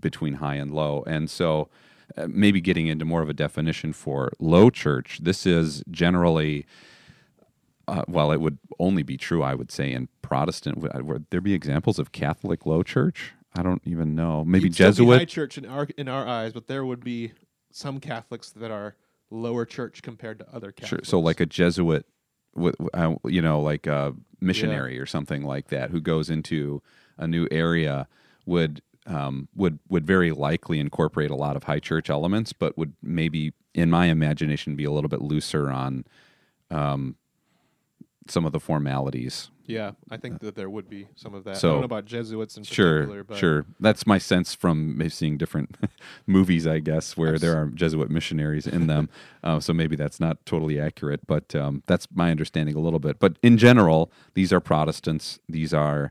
[0.00, 1.04] between high and low.
[1.06, 1.68] And so,
[2.16, 6.66] uh, maybe getting into more of a definition for low church, this is generally.
[7.88, 10.78] Uh, well, it would only be true, I would say, in Protestant.
[10.78, 13.32] Would, would there be examples of Catholic low church?
[13.54, 14.44] I don't even know.
[14.44, 15.28] Maybe You'd be high Jesuit.
[15.28, 17.32] church in our in our eyes, but there would be
[17.70, 18.96] some Catholics that are
[19.30, 20.86] lower church compared to other Sure.
[20.88, 21.08] Catholics.
[21.08, 22.06] So, like a Jesuit,
[22.94, 26.82] uh, you know, like a missionary or something like that, who goes into
[27.18, 28.06] a new area,
[28.46, 32.92] would um, would would very likely incorporate a lot of high church elements, but would
[33.02, 36.04] maybe, in my imagination, be a little bit looser on
[36.70, 37.16] um,
[38.28, 39.50] some of the formalities.
[39.64, 41.52] Yeah, I think that there would be some of that.
[41.52, 43.64] I So- don't know about Jesuits in Sure, particular, but sure.
[43.78, 45.76] That's my sense from seeing different
[46.26, 49.08] movies, I guess, where there are Jesuit missionaries in them.
[49.44, 53.18] uh, so maybe that's not totally accurate, but um, that's my understanding a little bit.
[53.20, 55.38] But in general, these are Protestants.
[55.48, 56.10] These are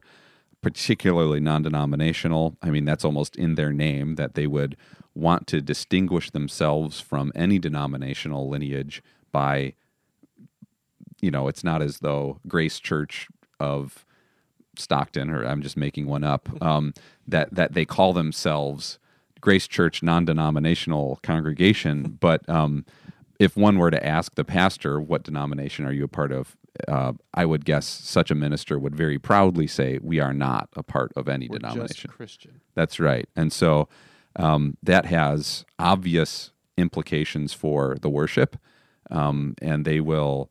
[0.62, 2.58] particularly non-denominational.
[2.62, 4.78] I mean, that's almost in their name that they would
[5.14, 9.74] want to distinguish themselves from any denominational lineage by
[11.22, 13.28] you know, it's not as though Grace Church
[13.60, 14.06] of
[14.76, 16.94] Stockton, or I'm just making one up, um,
[17.28, 19.00] that that they call themselves
[19.40, 22.18] Grace Church non-denominational congregation.
[22.20, 22.86] But um,
[23.40, 27.14] if one were to ask the pastor, "What denomination are you a part of?" Uh,
[27.34, 31.12] I would guess such a minister would very proudly say, "We are not a part
[31.16, 32.62] of any we're just denomination." Christian.
[32.76, 33.28] That's right.
[33.36, 33.90] And so
[34.36, 38.58] um, that has obvious implications for the worship,
[39.10, 40.50] um, and they will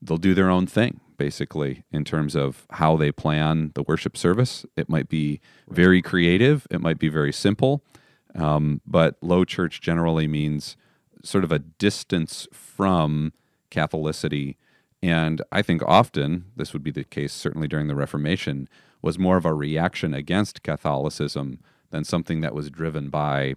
[0.00, 4.66] they'll do their own thing basically in terms of how they plan the worship service.
[4.76, 6.66] It might be very creative.
[6.70, 7.82] It might be very simple,
[8.34, 10.76] um, but low church generally means
[11.24, 13.32] sort of a distance from
[13.70, 14.56] Catholicity.
[15.02, 18.68] And I think often, this would be the case certainly during the Reformation,
[19.02, 23.54] was more of a reaction against Catholicism than something that was driven by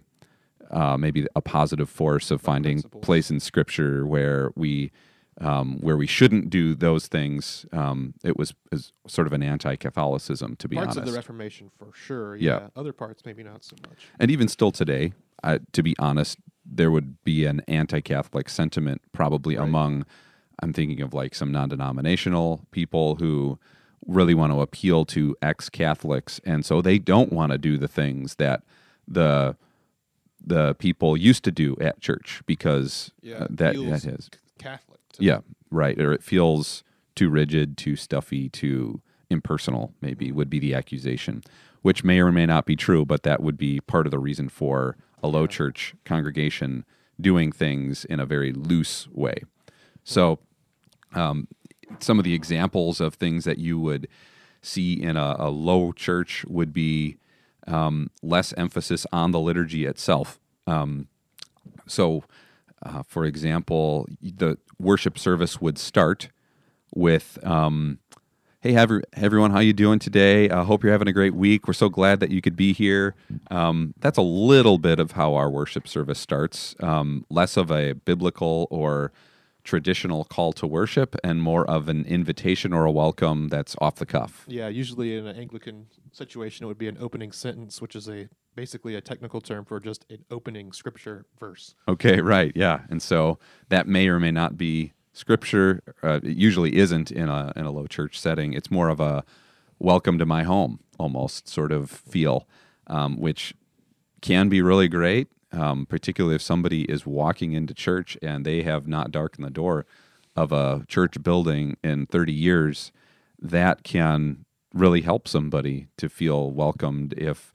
[0.70, 4.92] uh, maybe a positive force of finding place in Scripture where we
[5.40, 7.64] um, where we shouldn't do those things.
[7.72, 10.98] Um, it was, is sort of an anti-Catholicism, to be Parts honest.
[10.98, 12.36] of the Reformation, for sure.
[12.36, 12.60] Yeah.
[12.60, 12.68] Yeah.
[12.76, 14.06] Other parts, maybe not so much.
[14.18, 19.56] and even still today, uh, to be honest, there would be an anti-Catholic sentiment probably
[19.56, 19.66] Right.
[19.66, 20.04] among.
[20.62, 23.58] I'm thinking of like some non-denominational people who
[24.06, 28.36] really want to appeal to ex-Catholics, and so they don't want to do the things
[28.36, 28.62] that
[29.06, 29.56] the
[30.42, 35.00] the people used to do at church because Yeah, uh, that that is Catholic.
[35.18, 36.82] yeah right or it feels
[37.14, 41.42] too rigid too stuffy too impersonal maybe would be the accusation
[41.82, 44.48] which may or may not be true but that would be part of the reason
[44.48, 46.86] for a low church congregation
[47.20, 49.42] doing things in a very loose way.
[50.04, 50.38] So
[51.14, 51.48] um,
[51.98, 54.08] some of the examples of things that you would
[54.62, 57.16] see in a, a low church would be
[57.66, 60.38] um, less emphasis on the liturgy itself.
[60.66, 61.08] Um,
[61.86, 62.24] so,
[62.82, 66.28] uh, for example, the worship service would start
[66.94, 67.98] with, um,
[68.60, 70.48] "Hey, every, everyone, how you doing today?
[70.50, 71.66] I hope you're having a great week.
[71.66, 73.14] We're so glad that you could be here."
[73.50, 76.74] Um, that's a little bit of how our worship service starts.
[76.80, 79.12] Um, less of a biblical or
[79.70, 84.04] traditional call to worship, and more of an invitation or a welcome that's off the
[84.04, 84.44] cuff.
[84.48, 88.28] Yeah, usually in an Anglican situation, it would be an opening sentence, which is a
[88.56, 91.76] basically a technical term for just an opening scripture verse.
[91.86, 95.80] Okay, right, yeah, and so that may or may not be scripture.
[96.02, 98.52] Uh, it usually isn't in a in a low church setting.
[98.52, 99.22] It's more of a
[99.78, 102.48] welcome to my home almost sort of feel,
[102.88, 103.54] um, which
[104.20, 108.86] can be really great, um, particularly if somebody is walking into church and they have
[108.86, 109.86] not darkened the door
[110.36, 112.92] of a church building in 30 years.
[113.38, 117.52] That can really help somebody to feel welcomed if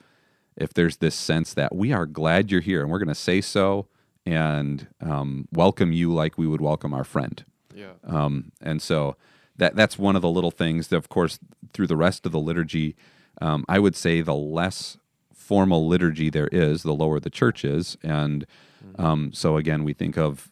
[0.58, 3.41] if there's this sense that we are glad you're here and we're going to say
[3.41, 3.88] so
[4.25, 7.43] and um, welcome you like we would welcome our friend.
[7.73, 7.93] Yeah.
[8.05, 9.17] Um, and so
[9.58, 11.39] that that's one of the little things that, of course,
[11.73, 12.95] through the rest of the liturgy,
[13.41, 14.97] um, I would say the less
[15.45, 17.97] formal liturgy there is, the lower the church is.
[18.01, 18.47] And
[18.97, 20.51] um, so again, we think of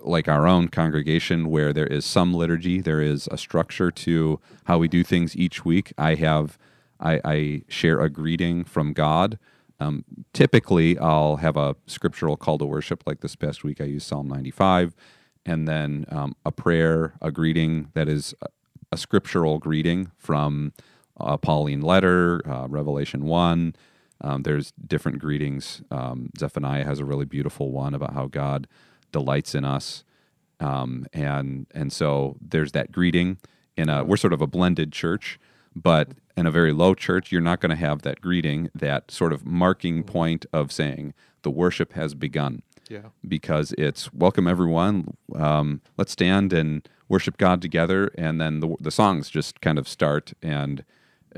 [0.00, 4.78] like our own congregation where there is some liturgy, there is a structure to how
[4.78, 5.92] we do things each week.
[5.98, 6.56] I have,
[7.00, 9.40] I, I share a greeting from God.
[9.80, 14.06] Um, typically, I'll have a scriptural call to worship, like this past week, I used
[14.06, 14.94] Psalm 95,
[15.44, 18.46] and then um, a prayer, a greeting that is a,
[18.92, 20.72] a scriptural greeting from
[21.16, 23.74] a Pauline letter, uh, Revelation 1.
[24.20, 25.82] Um, there's different greetings.
[25.90, 28.66] Um, Zephaniah has a really beautiful one about how God
[29.12, 30.04] delights in us,
[30.60, 33.38] um, and and so there's that greeting.
[33.76, 35.38] In a we're sort of a blended church,
[35.74, 39.32] but in a very low church, you're not going to have that greeting, that sort
[39.32, 43.10] of marking point of saying the worship has begun, Yeah.
[43.26, 45.16] because it's welcome everyone.
[45.34, 49.86] Um, let's stand and worship God together, and then the the songs just kind of
[49.86, 50.84] start and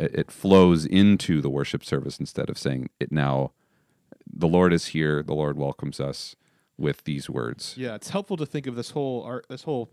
[0.00, 3.52] it it flows into the worship service instead of saying it now.
[4.32, 5.22] The Lord is here.
[5.22, 6.36] The Lord welcomes us
[6.78, 7.74] with these words.
[7.76, 9.90] Yeah, it's helpful to think of this whole art, this whole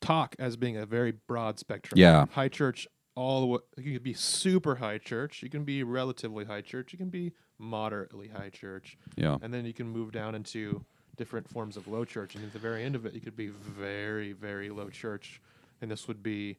[0.00, 1.98] talk as being a very broad spectrum.
[1.98, 2.26] Yeah.
[2.32, 3.58] high church, all the way.
[3.78, 5.42] You can be super high church.
[5.42, 6.92] You can be relatively high church.
[6.92, 10.84] You can be moderately high church, Yeah, and then you can move down into
[11.16, 12.34] different forms of low church.
[12.34, 15.40] And at the very end of it, you could be very, very low church,
[15.80, 16.58] and this would be,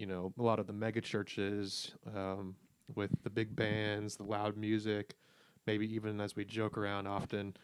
[0.00, 2.56] you know, a lot of the mega churches um,
[2.94, 5.14] with the big bands, the loud music,
[5.66, 7.54] maybe even as we joke around often,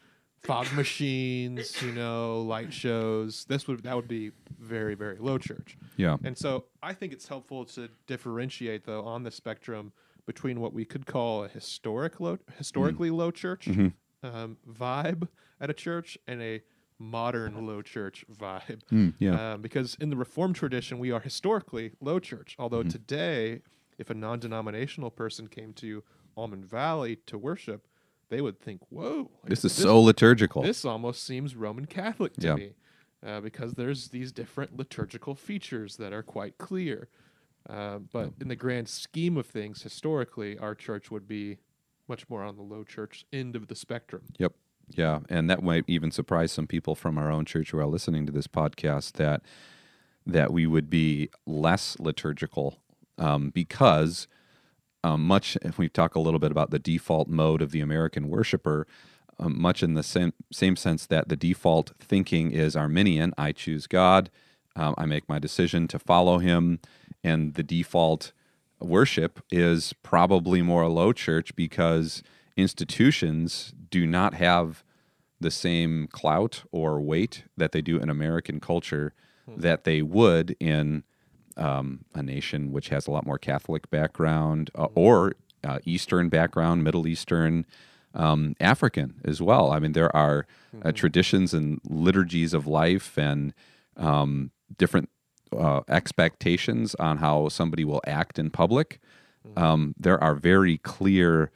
[0.43, 3.43] fog machines, you know, light shows.
[3.45, 5.79] This would that would be very, very low church.
[5.97, 9.91] yeah, And so I think it's helpful to differentiate though on the spectrum
[10.27, 13.93] between what we could call a historic low, historically low church Mhm.
[14.21, 15.27] um, vibe
[15.59, 16.61] at a church and a
[16.99, 18.81] modern low church vibe.
[18.91, 22.55] Mm, yeah, Um, because in the Reformed tradition, we are historically low church.
[22.59, 22.89] Although Mm-hmm.
[22.89, 23.61] today,
[23.97, 26.03] if a non denominational person came to
[26.35, 27.87] Almond Valley to worship,
[28.29, 30.61] they would think, whoa, like, this is so liturgical.
[30.61, 32.55] this almost seems Roman Catholic to Yeah.
[32.55, 32.73] me,
[33.25, 37.09] uh, because there's these different liturgical features that are quite clear.
[37.69, 41.57] Uh, but in the grand scheme of things, historically, our church would be
[42.07, 44.23] much more on the low church end of the spectrum.
[44.37, 44.53] Yep.
[44.89, 48.25] Yeah, and that might even surprise some people from our own church who are listening
[48.25, 49.41] to this podcast that
[50.25, 52.79] that we would be less liturgical
[53.17, 54.27] um, because
[55.03, 55.57] um, much.
[55.61, 58.87] If we talk a little bit about the default mode of the American worshiper,
[59.39, 63.33] um, much in the same same sense that the default thinking is Arminian.
[63.37, 64.29] I choose God.
[64.75, 66.79] Um, I make my decision to follow Him,
[67.23, 68.31] and the default
[68.79, 72.21] worship is probably more low church because
[72.55, 74.83] institutions do not have
[75.39, 79.13] the same clout or weight that they do in American culture
[79.55, 81.03] that they would in
[81.55, 86.83] um, a nation which has a lot more Catholic background uh, or uh, Eastern background,
[86.83, 87.65] Middle Eastern,
[88.13, 89.71] um, African as well.
[89.71, 90.45] I mean, there are
[90.83, 93.53] uh, traditions and liturgies of life and
[93.95, 95.09] um, different
[95.57, 98.99] uh, expectations on how somebody will act in public.
[99.55, 101.51] Um, there are very clear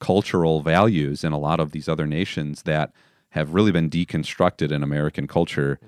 [0.00, 2.92] cultural values in a lot of these other nations that
[3.30, 5.78] have really been deconstructed in American culture.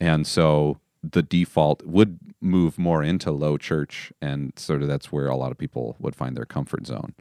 [0.00, 5.28] And so the default would move more into low church, and sort of that's where
[5.28, 7.14] a lot of people would find their comfort zone.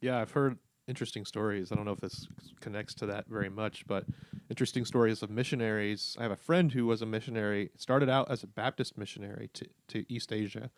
[0.00, 1.72] Yeah, I've heard interesting stories.
[1.72, 2.28] I don't know if this
[2.60, 4.04] connects to that very much, but
[4.50, 6.16] interesting stories of missionaries.
[6.18, 9.66] I have a friend who was a missionary, started out as a Baptist missionary to,
[9.88, 10.70] to East Asia,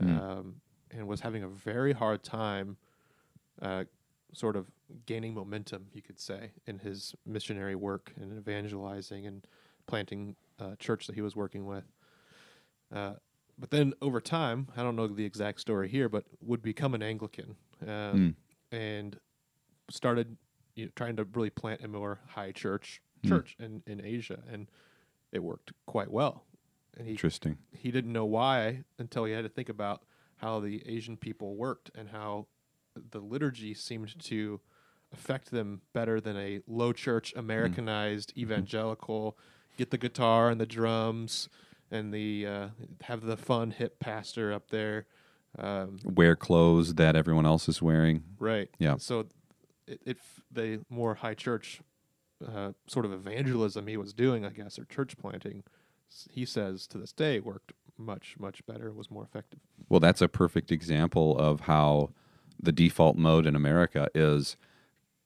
[0.00, 0.56] um,
[0.90, 2.76] and was having a very hard time
[3.62, 3.84] uh,
[4.32, 4.66] sort of
[5.06, 9.46] gaining momentum, you could say, in his missionary work and evangelizing and
[9.86, 11.84] planting a church that he was working with.
[12.94, 13.14] Uh,
[13.58, 17.02] but then over time, I don't know the exact story here, but would become an
[17.02, 17.56] Anglican
[17.86, 18.36] um,
[18.72, 19.18] and
[19.90, 20.36] started
[20.74, 24.66] you know, trying to really plant a more high church church in, in Asia, and
[25.30, 26.44] it worked quite well.
[26.96, 27.58] And he Interesting.
[27.72, 30.02] he didn't know why until he had to think about
[30.36, 32.46] how the Asian people worked and how
[33.10, 34.60] the liturgy seemed to
[35.12, 39.36] affect them better than a low church Americanized evangelical
[39.76, 41.48] get the guitar and the drums
[41.90, 42.68] and the uh,
[43.02, 45.06] have the fun hip pastor up there
[45.58, 48.22] um, Wear clothes that everyone else is wearing.
[48.38, 48.96] right Yeah.
[48.98, 49.26] so
[49.86, 50.18] it, it
[50.52, 51.80] the more high church
[52.46, 55.64] uh, sort of evangelism he was doing I guess or church planting
[56.30, 58.90] he says to this day worked much much better.
[58.92, 59.60] Was more effective.
[59.88, 62.10] Well, that's a perfect example of how
[62.62, 64.56] the default mode in America is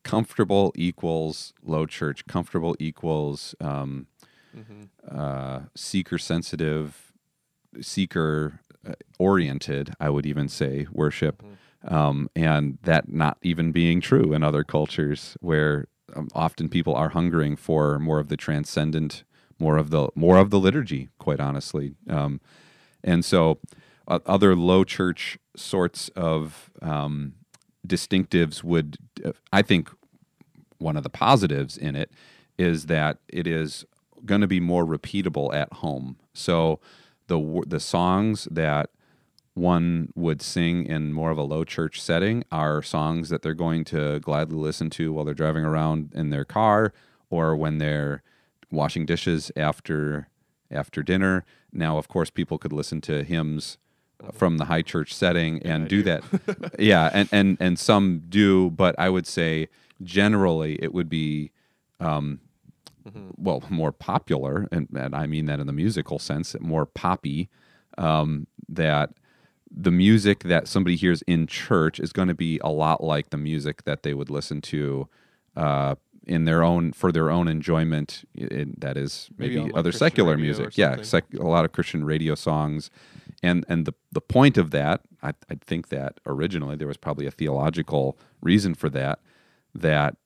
[0.03, 4.07] comfortable equals low church, comfortable equals um,
[5.11, 7.12] uh, seeker sensitive,
[7.80, 11.43] seeker uh, oriented, I would even say, worship.
[11.87, 17.11] Um, and that not even being true in other cultures where um, often people are
[17.11, 19.24] hungering for more of the transcendent,
[19.59, 21.95] more of the more of the liturgy, quite honestly.
[22.09, 22.41] Um,
[23.03, 23.59] and so,
[24.09, 27.34] uh, other low church sorts of um,
[27.86, 28.98] distinctives would,
[29.52, 29.90] I think,
[30.78, 32.11] one of the positives in it
[32.59, 33.84] is that it is
[34.24, 36.16] going to be more repeatable at home.
[36.32, 36.80] So
[37.26, 38.90] the the songs that
[39.55, 43.84] one would sing in more of a low church setting are songs that they're going
[43.84, 46.92] to gladly listen to while they're driving around in their car
[47.30, 48.22] or when they're
[48.70, 50.28] washing dishes after
[50.70, 51.44] after dinner.
[51.72, 53.78] Now, of course, people could listen to hymns
[54.32, 56.02] from the high church setting and I do do.
[56.04, 56.74] that.
[56.78, 59.68] yeah, and, and and some do, but I would say
[60.02, 61.50] generally it would be
[62.00, 62.40] um,
[63.36, 67.48] well more popular, and, and I mean that in the musical sense, more poppy.
[67.96, 69.10] Um, that
[69.70, 73.36] the music that somebody hears in church is going to be a lot like the
[73.36, 75.08] music that they would listen to
[75.56, 75.94] uh,
[76.26, 78.24] in their own for their own enjoyment.
[78.34, 80.76] In, that is Maybe maybe, like, other secular music.
[80.78, 82.90] Yeah, sec- a lot of Christian radio songs,
[83.45, 87.26] and and the the point of that, I, I think that originally there was probably
[87.26, 89.20] a theological reason for that.
[89.74, 90.16] That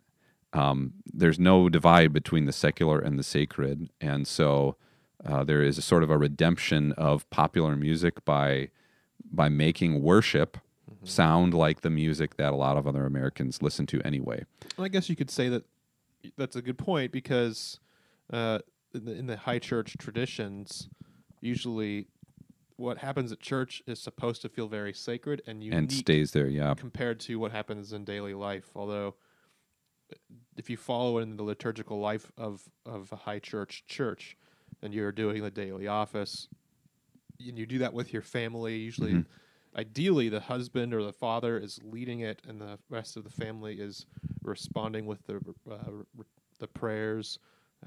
[0.53, 4.77] um, there's no divide between the secular and the sacred, and so
[5.25, 8.69] uh, there is a sort of a redemption of popular music by
[9.31, 10.59] by making worship
[11.05, 14.45] sound like the music that a lot of other Americans listen to anyway.
[14.77, 15.65] Well, I guess you could say that
[16.37, 17.79] that's a good point because
[18.33, 18.61] uh,
[18.95, 20.89] in, the, in the high church traditions,
[21.41, 22.07] usually
[22.79, 26.47] what happens at church is supposed to feel very sacred and unique and stays there.
[26.49, 28.71] Yeah, compared to what happens in daily life.
[28.75, 29.17] Although,
[30.57, 34.37] if you follow in the liturgical life of of a high church church,
[34.81, 36.49] and you're doing the daily office,
[37.41, 39.13] and you do that with your family, usually.
[39.13, 39.27] Mhm.
[39.77, 43.81] Ideally, the husband or the father is leading it, and the rest of the family
[43.81, 44.07] is
[44.43, 46.05] responding with the uh,
[46.59, 47.39] the prayers.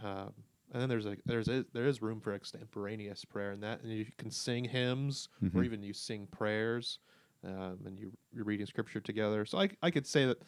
[0.02, 0.34] Um,
[0.72, 3.92] and then there's a there's a, there is room for extemporaneous prayer in that, and
[3.92, 5.66] you can sing hymns or Mhm.
[5.66, 7.00] even you sing prayers,
[7.44, 9.46] um, and you you're reading scripture together.
[9.46, 10.42] So I I could say that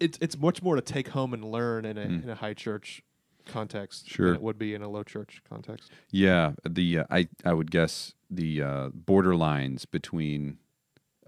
[0.00, 2.22] it's it's much more to take home and learn in a Mm.
[2.24, 3.02] in a high church
[3.46, 4.26] context Sure.
[4.28, 5.90] than it would be in a low church context.
[6.10, 6.52] yeah.
[6.68, 10.58] The uh, I I would guess the uh, borderlines between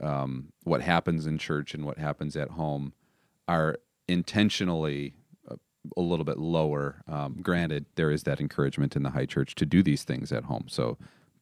[0.01, 2.95] um, what happens in church and what happens at home
[3.47, 3.78] are
[4.09, 5.14] intentionally
[5.97, 7.03] a, little bit lower.
[7.09, 10.45] Um, granted, there is that encouragement in the high church to do these things at
[10.45, 10.66] home.
[10.68, 10.99] So,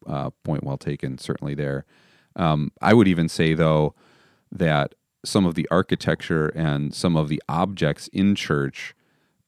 [0.06, 1.84] uh, point well taken, certainly there.
[2.34, 3.94] Um, I would even say, though,
[4.50, 8.94] that some of the architecture and some of the objects in church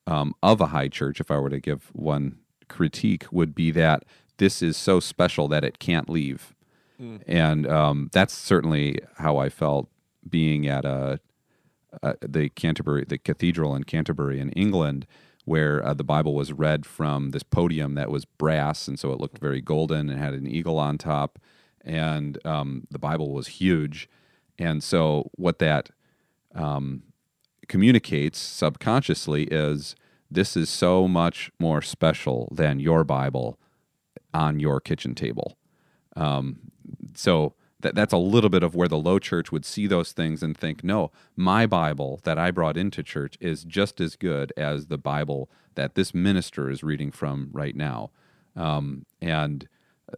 [0.07, 2.39] um, of a high church, if I were to give one
[2.69, 4.05] critique, would be that
[4.37, 6.55] this is so special that it can't leave.
[7.01, 7.23] Mm.
[7.27, 9.89] And um, that's certainly how I felt
[10.29, 11.21] being at a,
[12.03, 15.07] uh, the Canterbury, the cathedral in Canterbury in England,
[15.45, 19.21] where uh, the Bible was read from this podium that was brass, and so it
[19.21, 21.39] looked very golden and had an eagle on top,
[21.85, 24.09] and um, the Bible was huge,
[24.59, 25.91] and so what that
[26.55, 27.03] um,
[27.69, 29.97] communicates subconsciously is
[30.31, 33.59] this is so much more special than your Bible
[34.33, 35.57] on your kitchen table.
[36.17, 36.59] Um,
[37.15, 40.43] so that that's a little bit of where the low church would see those things
[40.43, 44.87] and think, no, my Bible that I brought into church is just as good as
[44.87, 48.11] the Bible that this minister is reading from right now.
[48.57, 49.69] Um, and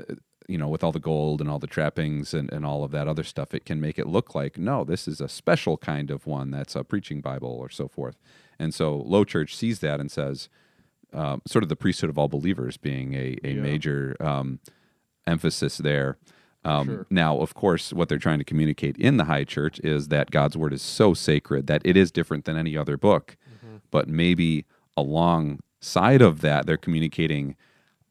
[0.00, 0.14] uh,
[0.48, 3.08] you know, with all the gold and all the trappings and, and all of that
[3.08, 6.24] other stuff, it can make it look like, no, this is a special kind of
[6.24, 8.16] one that's a preaching Bible or so forth.
[8.58, 10.48] And so low church sees that and says,
[11.12, 13.60] um, sort of the priesthood of all believers being a, a Yeah.
[13.60, 14.60] major um,
[15.26, 16.16] emphasis there.
[16.66, 17.06] Um, Sure.
[17.10, 20.56] Now, of course, what they're trying to communicate in the high church is that God's
[20.56, 23.36] word is so sacred that it is different than any other book.
[23.90, 24.64] But maybe
[24.96, 27.56] alongside of that, they're communicating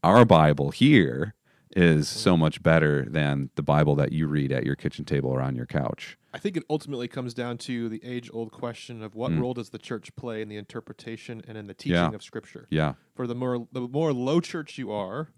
[0.03, 1.33] our Bible here
[1.75, 5.41] is so much better than the Bible that you read at your kitchen table or
[5.41, 6.17] on your couch.
[6.33, 9.41] I think it ultimately comes down to the age old question of what Mm.
[9.41, 12.13] role does the church play in the interpretation and in the teaching Yeah.
[12.13, 12.67] of Scripture.
[12.69, 12.93] Yeah.
[13.15, 15.29] For the more the more low church you are,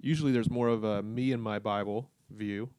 [0.00, 2.70] usually there's more of a me and my Bible view,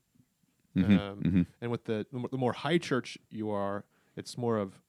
[0.75, 1.45] Mhm, um, mhm.
[1.61, 3.85] and with the the more- high church you are,
[4.15, 4.79] it's more of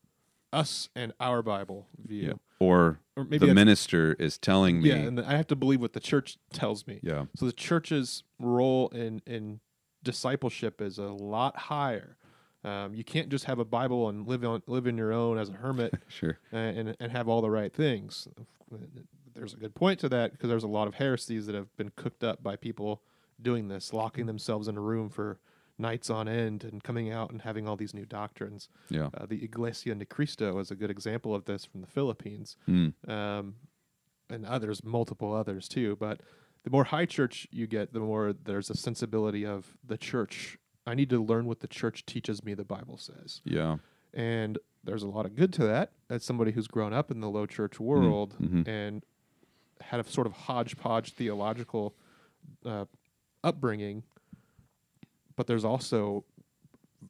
[0.53, 2.39] us and our Bible view.
[2.59, 4.89] or, or maybe the minister is telling me.
[4.91, 7.01] yeah, and I have to believe what the church tells me.
[7.03, 7.27] yeah.
[7.37, 9.61] So the church's role in in
[10.03, 12.17] discipleship is a lot higher.
[12.63, 15.49] Um, you can't just have a Bible and live on live in your own as
[15.49, 16.39] a hermit Sure.
[16.53, 18.29] and, and and have all the right things.
[19.35, 21.91] There's a good point to that because there's a lot of heresies that have been
[21.97, 23.01] cooked up by people
[23.43, 25.39] doing this, locking themselves in a room for
[25.79, 28.69] nights on end and coming out and having all these new doctrines.
[28.91, 29.09] Yeah.
[29.15, 32.93] Uh, the Iglesia de Cristo is a good example of this from the Philippines Mm.
[33.09, 33.55] um,
[34.29, 35.97] and others, multiple others too.
[35.97, 36.21] But
[36.65, 40.59] the more high church you get, the more there's a sensibility of the church.
[40.87, 42.53] I need to learn what the church teaches me.
[42.55, 43.79] The Bible says, Yeah.
[44.13, 45.93] and there's a lot of good to that.
[46.11, 48.67] As somebody who's grown up in the low church world mhm.
[48.69, 49.05] and
[49.81, 51.95] had a sort of hodgepodge theological
[52.67, 52.85] uh,
[53.45, 54.03] upbringing,
[55.37, 56.25] but there's also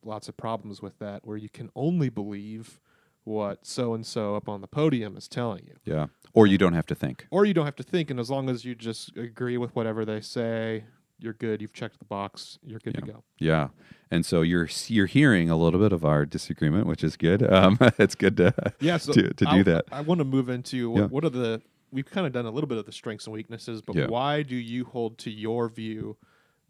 [0.05, 2.81] lots of problems with that where you can only believe
[3.25, 6.07] what so and so up on the podium is telling you Yeah.
[6.33, 7.27] Or you don't have to think.
[7.31, 10.05] or you don't have to think and as long as you just agree with whatever
[10.05, 10.85] they say
[11.19, 13.13] you're good you've checked the box you're good to Yeah.
[13.13, 13.69] go Yeah.
[14.11, 17.43] And so you're you're hearing a little bit of our disagreement, which is good.
[17.53, 19.85] Um, it's good to yeah so to, to do I, that.
[19.93, 21.07] i want to move into Yeah.
[21.07, 21.61] what are the
[21.93, 24.07] we've kind of done a little bit of the strengths and weaknesses but Yeah.
[24.07, 26.17] why do you hold to your view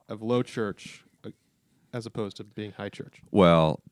[0.08, 1.30] of low church uh,
[1.92, 3.82] as opposed to being high church Well,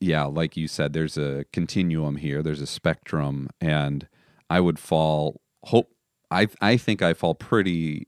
[0.00, 2.40] yeah, like you said, there's a continuum here.
[2.40, 4.06] There's a spectrum, and
[4.48, 5.40] I would fall.
[5.64, 5.90] Hope
[6.30, 8.06] I I think I fall pretty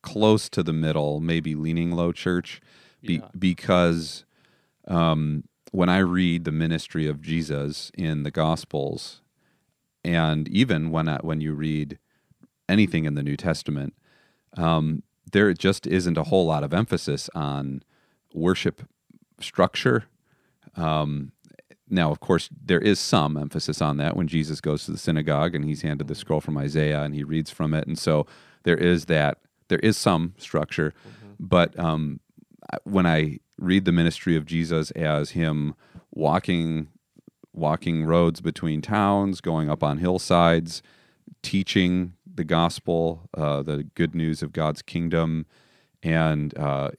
[0.00, 2.62] close to the middle, maybe leaning low church,
[3.02, 3.28] be, Yeah.
[3.38, 4.24] because
[4.88, 9.20] um, when I read the ministry of Jesus in the Gospels,
[10.02, 11.98] and even when I, when you read
[12.68, 13.94] anything in the New Testament,
[14.56, 15.02] um,
[15.32, 17.82] there just isn't a whole lot of emphasis on
[18.32, 18.82] worship
[19.40, 20.04] structure.
[20.76, 21.32] Um,
[21.88, 25.54] now, of course, there is some emphasis on that when Jesus goes to the synagogue
[25.54, 28.26] and he's handed the scroll from Isaiah and he reads from it, and so
[28.64, 29.38] there is that.
[29.68, 30.94] There is some structure,
[31.40, 32.20] but um,
[32.84, 35.74] when I read the ministry of Jesus as him
[36.12, 36.88] walking,
[37.52, 40.82] walking roads between towns, going up on hillsides,
[41.42, 45.46] teaching the gospel, uh, the good news of God's kingdom,
[46.02, 46.90] and uh,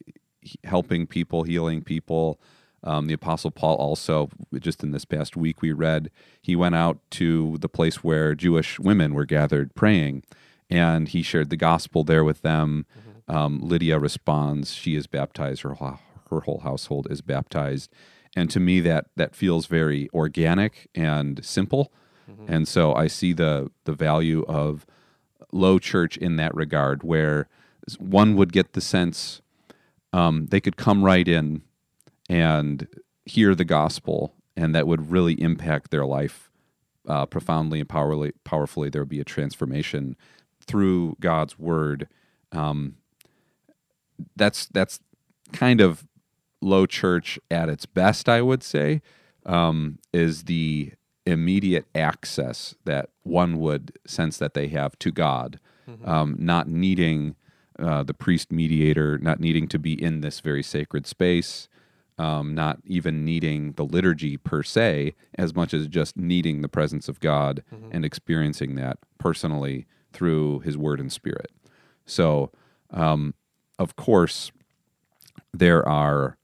[0.64, 2.40] helping people, healing people.
[2.84, 4.30] Um, the Apostle Paul also,
[4.60, 6.10] just in this past week, we read
[6.42, 10.24] he went out to the place where Jewish women were gathered praying,
[10.70, 12.86] and he shared the gospel there with them.
[13.28, 15.62] Um, Lydia responds; she is baptized.
[15.64, 15.76] Her
[16.30, 17.92] her whole household is baptized,
[18.36, 21.92] and to me, that that feels very organic and simple.
[22.48, 24.86] And so I see the the value of
[25.52, 27.48] low church in that regard, where
[28.00, 29.42] one would get the sense
[30.14, 31.62] um, they could come right in
[32.30, 32.88] and
[33.26, 36.50] hear the gospel, and that would really impact their life
[37.08, 38.34] uh, profoundly and powerfully.
[38.44, 40.16] Powerfully, there would be a transformation
[40.66, 42.08] through God's word.
[42.52, 42.98] Um,
[44.36, 45.00] that's that's
[45.54, 46.06] kind of
[46.62, 49.02] low church at its best, I would say,
[49.46, 50.94] um, is the
[51.28, 55.60] immediate access that one would sense that they have to God,
[56.06, 57.36] um, not needing
[57.80, 61.70] uh, the priest mediator, not needing to be in this very sacred space,
[62.18, 67.08] um, not even needing the liturgy per se, as much as just needing the presence
[67.08, 71.52] of God and experiencing that personally through His Word and Spirit.
[72.06, 72.52] So,
[72.90, 73.36] um,
[73.78, 74.52] of course,
[75.54, 76.38] there are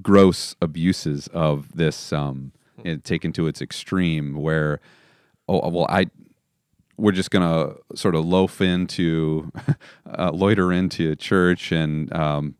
[0.00, 2.52] gross abuses of this um,
[2.84, 4.80] and taken to its extreme where
[5.48, 6.06] oh well i
[6.96, 9.50] we're just gonna sort of loaf into
[10.18, 12.56] uh, loiter into church and um,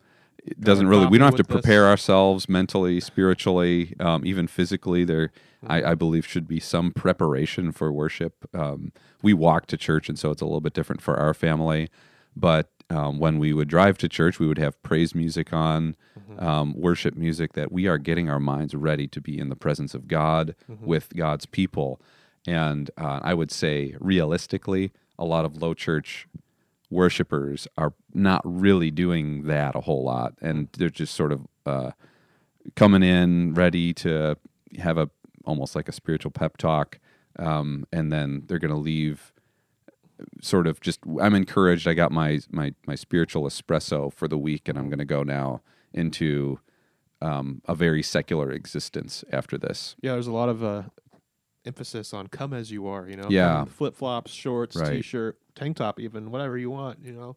[0.51, 1.91] it doesn't really we don't have to prepare this.
[1.91, 5.05] ourselves mentally spiritually um, even physically.
[5.05, 5.31] There
[5.67, 8.49] I, I believe should be some preparation for worship.
[8.55, 8.93] Um,
[9.23, 11.91] we walk to church and so it's a little bit different for our family.
[12.35, 15.97] But um, when we would drive to church, we would have praise music on,
[16.39, 19.95] um, worship music that we are getting our minds ready to be in the presence
[19.95, 22.01] of God with God's people.
[22.47, 26.27] And uh, I would say, realistically, a lot of low church
[26.91, 30.35] worshipers are not really doing that a whole lot.
[30.41, 31.91] And they're just sort of uh,
[32.77, 34.37] coming in ready to
[34.79, 35.11] have a
[35.45, 36.99] almost like a spiritual pep talk.
[37.39, 39.33] Um, and then they're going to leave
[40.43, 41.87] sort of just I'm encouraged.
[41.89, 45.23] I got my my my spiritual espresso for the week, and I'm going to go
[45.23, 45.63] now
[45.93, 46.61] into
[47.21, 49.97] um, a very secular existence after this.
[50.01, 50.83] Yeah, there's a lot of uh,
[51.65, 53.09] emphasis on come as you are.
[53.09, 53.65] You know, Yeah.
[53.65, 54.97] flip flops, shorts, Right.
[54.97, 57.01] t-shirt, tank top, even whatever you want.
[57.05, 57.37] You know,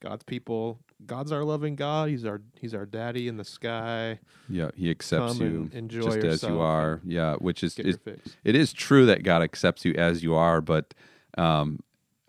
[0.00, 0.80] God's people.
[1.04, 2.10] God's our loving God.
[2.10, 4.20] He's our He's our daddy in the sky.
[4.48, 7.00] Yeah, he accepts Come you and enjoy just as you are.
[7.04, 8.36] Yeah, which is, Get is your fix.
[8.44, 10.94] it is true that God accepts you as you are, but
[11.38, 11.80] um,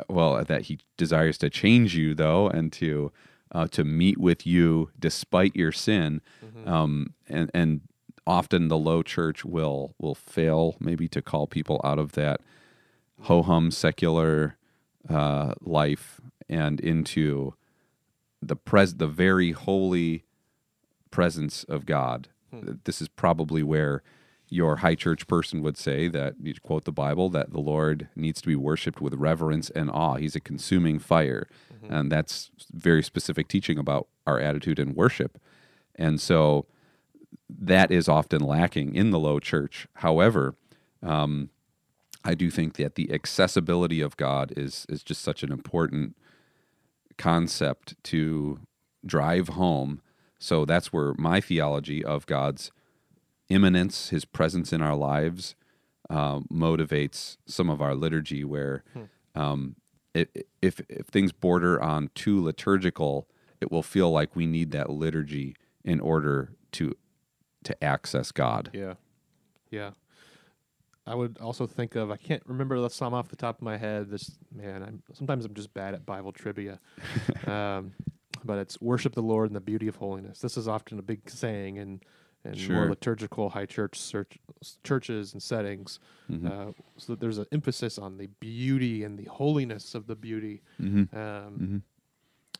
[0.10, 3.12] well, that He desires to change you though, and to
[3.52, 6.22] uh, to meet with you despite your sin.
[6.44, 6.68] Mm-hmm.
[6.68, 7.82] Um, and and
[8.26, 12.42] often the low church will will fail maybe to call people out of that
[13.22, 14.58] ho hum secular
[15.10, 17.54] uh, life and into
[18.42, 20.26] the pres the very holy
[21.12, 22.30] presence of God.
[22.84, 24.04] This is probably where
[24.54, 28.40] your high church person would say that you quote the Bible that the Lord needs
[28.42, 30.16] to be worshipped with reverence and awe.
[30.16, 31.48] He's a consuming fire.
[31.90, 35.40] And that's very specific teaching about our attitude in worship.
[35.96, 36.66] And so
[37.50, 39.88] that is often lacking in the low church.
[39.96, 40.56] However,
[41.02, 41.50] um,
[42.24, 46.16] I do think that the accessibility of God is is just such an important
[47.18, 48.60] concept to
[49.06, 50.02] drive home.
[50.40, 52.72] So that's where my theology of God's
[53.54, 55.56] immanence, His presence in our lives,
[56.10, 58.44] uh, motivates some of our liturgy.
[58.44, 58.84] Where
[59.36, 59.76] um,
[60.14, 63.28] it, if if things border on too liturgical,
[63.62, 66.94] it will feel like we need that liturgy in order to
[67.64, 68.70] to access God.
[68.74, 68.96] Yeah,
[69.70, 69.92] yeah.
[71.06, 73.78] I would also think of I can't remember the psalm off the top of my
[73.78, 74.10] head.
[74.10, 76.80] This man, I'm sometimes I'm just bad at Bible trivia,
[77.48, 77.94] um,
[78.46, 80.40] but it's worship the Lord in the beauty of holiness.
[80.40, 82.00] This is often a big saying in
[82.46, 84.38] in more liturgical high church search,
[84.84, 86.00] churches and settings.
[86.32, 86.48] Mm-hmm.
[86.48, 90.62] Uh, so there's an emphasis on the beauty and the holiness of the beauty.
[90.82, 91.18] Mm-hmm.
[91.18, 91.84] Um,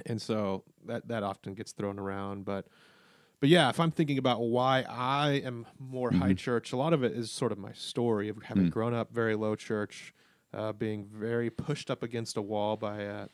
[0.06, 2.66] and so that that often gets thrown around but
[3.40, 7.04] but yeah if i'm thinking about why i am more high church a lot of
[7.04, 10.14] it is sort of my story of having grown up very low church
[10.54, 13.28] uh, being very pushed up against a wall by a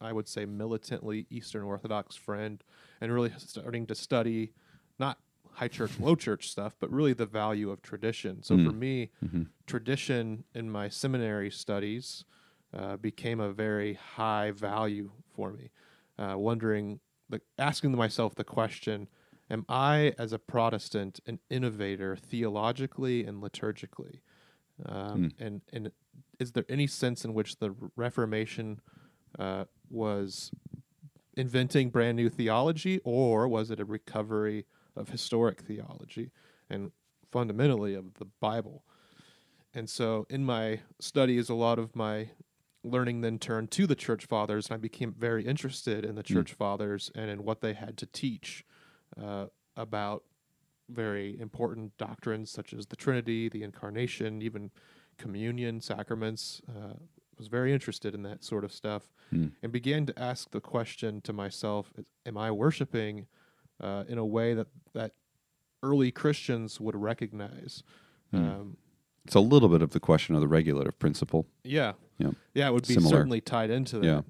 [0.00, 2.62] i would say militantly eastern orthodox friend
[3.00, 4.52] and really starting to study
[5.52, 9.10] high church low church stuff but really the value of tradition so for me
[9.66, 12.24] tradition in my seminary studies
[12.74, 15.70] uh, became a very high value for me.
[16.18, 19.08] Uh, wondering, like, asking myself the question:
[19.50, 24.20] Am I, as a Protestant, an innovator theologically and liturgically?
[24.84, 25.92] Um, And and
[26.38, 28.80] is there any sense in which the Reformation
[29.38, 30.50] uh, was
[31.36, 34.66] inventing brand new theology, or was it a recovery
[34.98, 36.30] of historic theology
[36.68, 36.92] and
[37.30, 38.84] fundamentally of the Bible?
[39.74, 42.30] And so in my studies, a lot of my
[42.84, 46.52] learning then turned to the church fathers, and I became very interested in the church
[46.54, 48.64] fathers and in what they had to teach
[49.22, 49.46] uh,
[49.76, 50.24] about
[50.88, 54.70] very important doctrines such as the Trinity, the Incarnation, even
[55.18, 56.62] communion, sacraments.
[56.68, 56.94] Uh,
[57.36, 59.12] was very interested in that sort of stuff,
[59.62, 61.92] and began to ask the question to myself:
[62.26, 63.28] Am I worshiping
[63.80, 65.12] uh, in a way that that
[65.82, 67.82] early Christians would recognize?
[68.32, 68.76] Um,
[69.24, 71.46] It's a little bit of the question of the regulative principle.
[71.64, 72.30] yeah, Yeah.
[72.54, 73.10] yeah, it would be Similar.
[73.16, 74.06] certainly tied into that.
[74.06, 74.22] Yeah.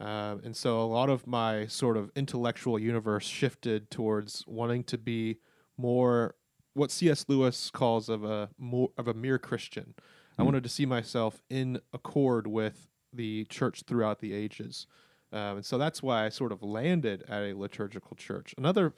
[0.00, 4.96] Uh, and so a lot of my sort of intellectual universe shifted towards wanting to
[4.98, 5.38] be
[5.76, 6.36] more
[6.74, 7.24] what C.S.
[7.28, 9.94] Lewis calls of a more of a mere Christian.
[10.38, 14.86] I wanted to see myself in accord with the church throughout the ages,
[15.32, 18.54] um, and so that's why I sort of landed at a liturgical church.
[18.58, 18.94] Another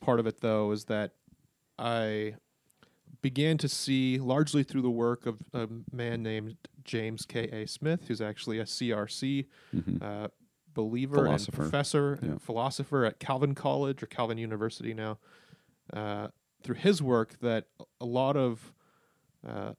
[0.00, 1.12] part of it, though, is that
[1.78, 2.34] I
[3.20, 7.44] began to see largely through the work of a man named James K.
[7.52, 7.66] A.
[7.66, 9.46] Smith, who's actually a CRC
[10.00, 10.28] uh,
[10.74, 11.32] believer Mm-hmm.
[11.34, 12.28] And professor Yeah.
[12.30, 15.18] and philosopher at Calvin College or Calvin University now.
[15.92, 16.28] Uh,
[16.62, 17.66] through his work, that
[18.00, 18.72] a lot of
[19.46, 19.72] uh,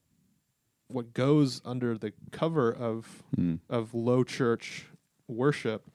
[0.88, 3.56] what goes under the cover of Hmm.
[3.70, 4.88] of low church
[5.28, 5.90] worship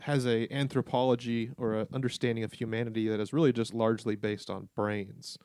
[0.00, 4.68] has a anthropology or a understanding of humanity that is really just largely based on
[4.74, 5.38] brains.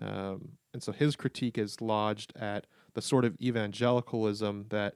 [0.00, 4.94] Um, and so his critique is lodged at the sort of evangelicalism that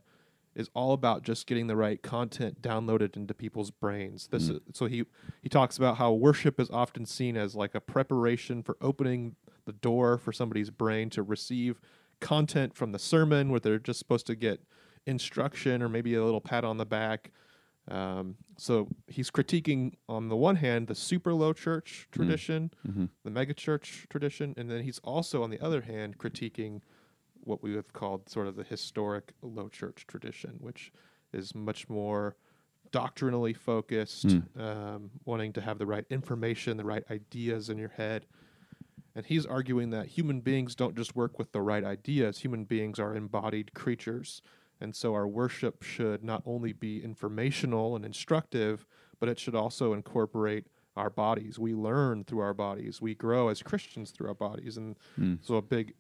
[0.54, 4.28] is all about just getting the right content downloaded into people's brains.
[4.28, 5.04] This is, so he
[5.42, 9.36] he talks about how worship is often seen as like a preparation for opening
[9.66, 11.78] the door for somebody's brain to receive
[12.20, 14.62] content from the sermon where they're just supposed to get
[15.04, 17.30] instruction or maybe a little pat on the back.
[17.88, 22.70] Um, so he's critiquing on the one hand the super low church tradition,
[23.22, 26.80] the mega church tradition, and then he's also on the other hand critiquing
[27.40, 30.92] what we have called sort of the historic low church tradition, which
[31.32, 32.34] is much more
[32.90, 34.26] doctrinally focused,
[34.58, 38.26] um, wanting to have the right information, the right ideas in your head.
[39.14, 42.98] And he's arguing that human beings don't just work with the right ideas, human beings
[42.98, 44.42] are embodied creatures.
[44.80, 48.86] And so our worship should not only be informational and instructive,
[49.18, 50.66] but it should also incorporate
[50.96, 51.58] our bodies.
[51.58, 53.00] We learn through our bodies.
[53.00, 54.76] We grow as Christians through our bodies.
[54.76, 55.38] And Mm.
[55.42, 55.94] so a big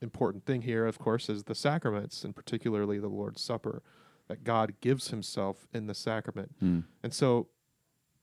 [0.00, 3.82] important thing here, of course, is the sacraments, and particularly the Lord's Supper,
[4.28, 6.54] that God gives himself in the sacrament.
[6.62, 6.84] Mm.
[7.02, 7.48] And so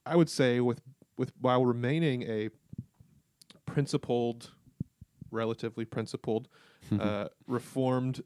[0.06, 0.82] I would say with
[1.18, 2.50] with while remaining a
[3.66, 4.52] principled,
[5.32, 6.48] relatively principled,
[7.00, 8.22] uh, reformed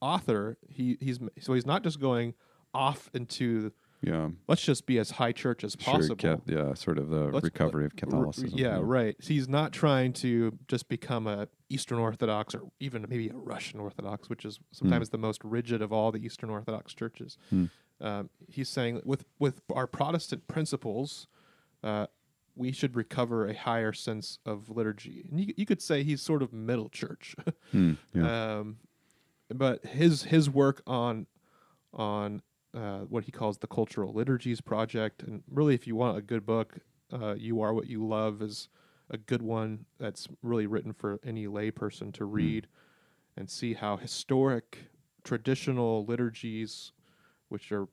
[0.00, 2.34] author, he he's so he's not just going
[2.74, 3.72] off into
[4.02, 4.28] Yeah.
[4.48, 6.16] let's just be as high church as possible.
[6.20, 6.40] Sure.
[6.46, 6.74] Yeah.
[6.74, 8.50] Sort of the Let's- recovery of Catholicism.
[8.58, 9.16] yeah, right.
[9.22, 14.28] He's not trying to just become a Eastern Orthodox or even maybe a Russian Orthodox,
[14.28, 17.38] which is sometimes the most rigid of all the Eastern Orthodox churches.
[17.50, 17.64] Hmm.
[18.00, 21.26] Um, he's saying with with our Protestant principles,
[21.82, 22.06] uh,
[22.54, 26.42] we should recover a higher sense of liturgy, and you, you could say he's sort
[26.42, 27.34] of middle church.
[27.72, 27.94] Hmm.
[28.14, 28.58] Yeah.
[28.58, 28.76] um,
[29.54, 31.26] but his his work on
[31.92, 32.42] on
[32.74, 36.44] uh, what he calls the cultural liturgies project, and really, if you want a good
[36.44, 36.78] book,
[37.12, 38.68] uh, "You Are What You Love" is
[39.08, 42.66] a good one that's really written for any layperson to read
[43.36, 44.90] and see how historic
[45.22, 46.92] traditional liturgies,
[47.48, 47.86] which are,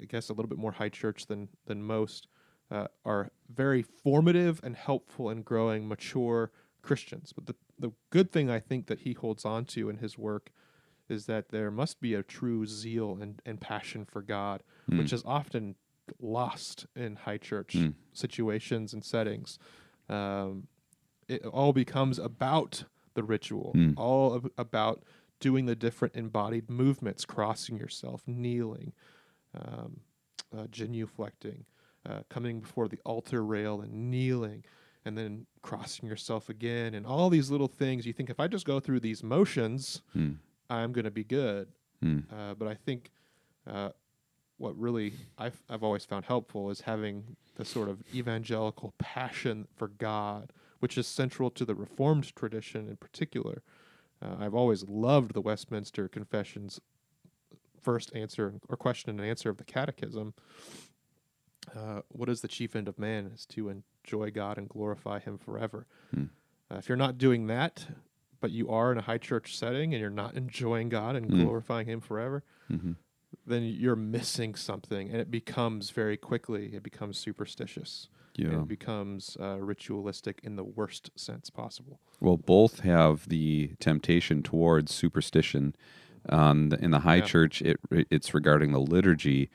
[0.00, 2.26] I guess, a little bit more high church than than most,
[2.70, 6.50] uh, are very formative and helpful in growing mature
[6.82, 7.32] Christians.
[7.32, 10.50] But the the good thing I think that he holds on to in his work
[11.12, 14.98] is that there must be a true zeal and, and passion for God, Mm.
[14.98, 15.76] which is often
[16.18, 17.94] lost in high church Mm.
[18.12, 19.58] situations and settings.
[20.08, 20.66] Um,
[21.28, 22.84] it all becomes about
[23.14, 23.94] the ritual, Mm.
[23.96, 25.04] all ab- about
[25.38, 28.92] doing the different embodied movements, crossing yourself, kneeling,
[29.54, 30.00] um,
[30.52, 31.64] uh, genuflecting,
[32.06, 34.64] uh, coming before the altar rail and kneeling,
[35.04, 38.06] and then crossing yourself again, and all these little things.
[38.06, 40.32] You think if I just go through these motions, Hmm.
[40.72, 41.68] I'm going to be good.
[42.02, 42.20] Hmm.
[42.32, 43.10] Uh, but I think
[43.66, 43.90] uh,
[44.58, 49.88] what really I've, I've always found helpful is having the sort of evangelical passion for
[49.88, 53.62] God, which is central to the Reformed tradition in particular.
[54.22, 56.80] Uh, I've always loved the Westminster Confession's
[57.80, 60.34] first answer or question and answer of the Catechism.
[61.76, 63.30] Uh, what is the chief end of man?
[63.34, 63.68] Is to
[64.04, 65.86] enjoy God and glorify Him forever.
[66.14, 66.24] Hmm.
[66.70, 67.86] Uh, if you're not doing that,
[68.42, 71.42] but you are in a high church setting and you're not enjoying God and Hmm.
[71.44, 72.96] glorifying Him forever, Mhm.
[73.46, 78.08] then you're missing something, and it becomes very quickly it becomes superstitious.
[78.36, 78.60] Yeah.
[78.62, 82.00] It becomes uh, ritualistic in the worst sense possible.
[82.20, 85.74] Well, both have the temptation towards superstition.
[86.28, 87.24] Um, the- in the high Yeah.
[87.26, 89.50] church, it it's regarding the liturgy.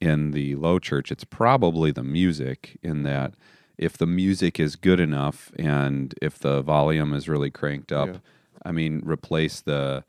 [0.00, 2.78] In the low church, it's probably the music.
[2.82, 3.34] In that,
[3.78, 8.18] if the music is good enough and if the volume is really cranked up, Yeah.
[8.64, 10.04] I mean, replace the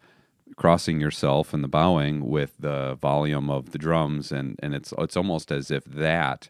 [0.55, 5.15] crossing yourself and the bowing with the volume of the drums, and and it's it's
[5.15, 6.49] almost as if that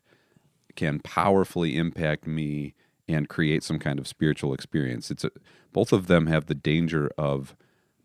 [0.75, 2.73] can powerfully impact me
[3.07, 5.11] and create some kind of spiritual experience.
[5.11, 5.31] It's a,
[5.73, 7.55] both of them have the danger of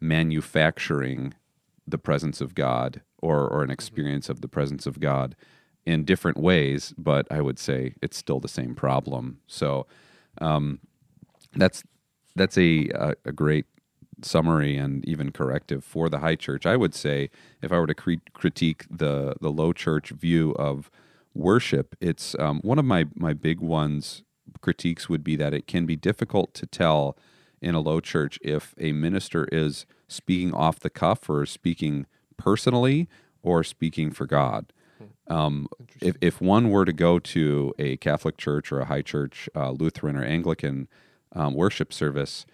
[0.00, 1.34] manufacturing
[1.86, 3.72] the presence of God or or an mm-hmm.
[3.72, 5.36] experience of the presence of God
[5.86, 9.40] in different ways, but I would say it's still the same problem.
[9.46, 9.86] So
[10.40, 10.80] um,
[11.54, 11.84] that's
[12.36, 12.88] that's a,
[13.24, 13.66] a great
[14.22, 16.66] summary and even corrective for the high church.
[16.66, 17.30] I would say
[17.62, 20.90] if I were to cre- critique the the low church view of
[21.34, 24.22] worship, it's um, one of my my big ones.
[24.60, 27.16] Critiques would be that it can be difficult to tell
[27.60, 32.06] in a low church if a minister is speaking off the cuff or speaking
[32.36, 33.08] personally
[33.42, 34.72] or speaking for God.
[35.28, 35.68] Um,
[36.00, 39.70] if if one were to go to a Catholic church or a high church, uh,
[39.70, 40.88] Lutheran or Anglican
[41.32, 42.44] um, worship service,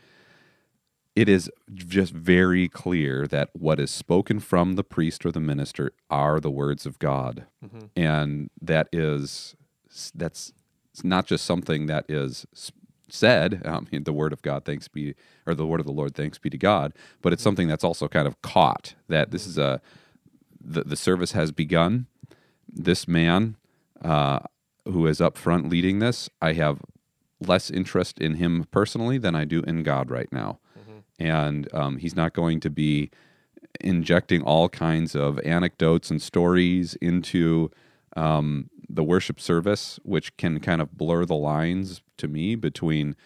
[1.16, 5.92] it is just very clear that what is spoken from the priest or the minister
[6.08, 7.86] are the words of God, Mm-hmm.
[7.96, 9.56] and that is
[10.14, 10.52] that's
[11.02, 12.46] not just something that is
[13.08, 13.62] said.
[13.64, 15.14] I mean, the word of God, thanks be,
[15.46, 16.92] or the word of the Lord, thanks be to God.
[17.22, 18.94] But it's something that's also kind of caught.
[19.08, 19.80] That this is a
[20.60, 22.06] the the service has begun.
[22.72, 23.56] This man
[24.02, 24.40] uh,
[24.84, 26.80] who is up front leading this, I have
[27.40, 30.58] less interest in him personally than I do in God right now.
[31.18, 33.10] And um, he's not going to be
[33.80, 37.70] injecting all kinds of anecdotes and stories into
[38.16, 43.16] um, the worship service, which can kind of blur the lines to me between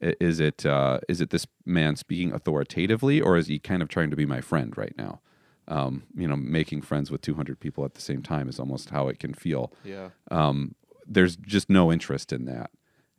[0.00, 4.10] is it uh, is it this man speaking authoritatively or is he kind of trying
[4.10, 5.20] to be my friend right now?
[5.68, 9.08] Um, you know, making friends with 200 people at the same time is almost how
[9.08, 10.10] it can feel Yeah.
[10.30, 10.74] um,
[11.06, 12.70] there's just no interest in that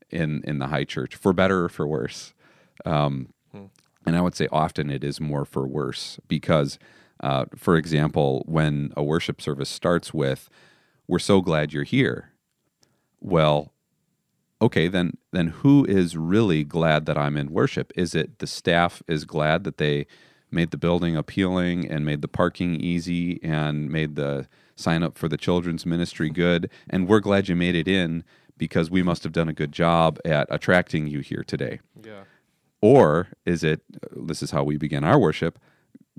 [0.10, 2.34] in in the high church for better or for worse
[2.86, 3.66] um, Hmm.
[4.06, 6.80] and i would say often it is more for worse because
[7.20, 10.50] Uh, for example, when a worship service starts with,
[11.08, 12.32] "We're so glad you're here,"
[13.20, 13.74] well,
[14.62, 17.92] okay, then then who is really glad that I'm in worship?
[17.96, 20.06] Is it the staff is glad that they
[20.52, 25.28] made the building appealing and made the parking easy and made the sign up for
[25.28, 28.24] the children's ministry good and we're glad you made it in
[28.58, 31.80] because we must have done a good job at attracting you here today.
[32.04, 32.24] Yeah.
[32.82, 33.82] Or is it
[34.16, 35.60] this is how we begin our worship,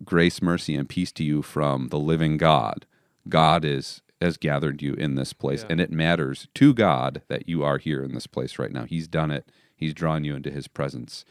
[0.04, 2.86] grace, mercy and peace to you from the living God.
[3.28, 5.68] God is has gathered you in this place Yeah.
[5.70, 8.84] and it matters to God that you are here in this place right now.
[8.84, 9.48] He's done it.
[9.76, 11.24] He's drawn you into his presence.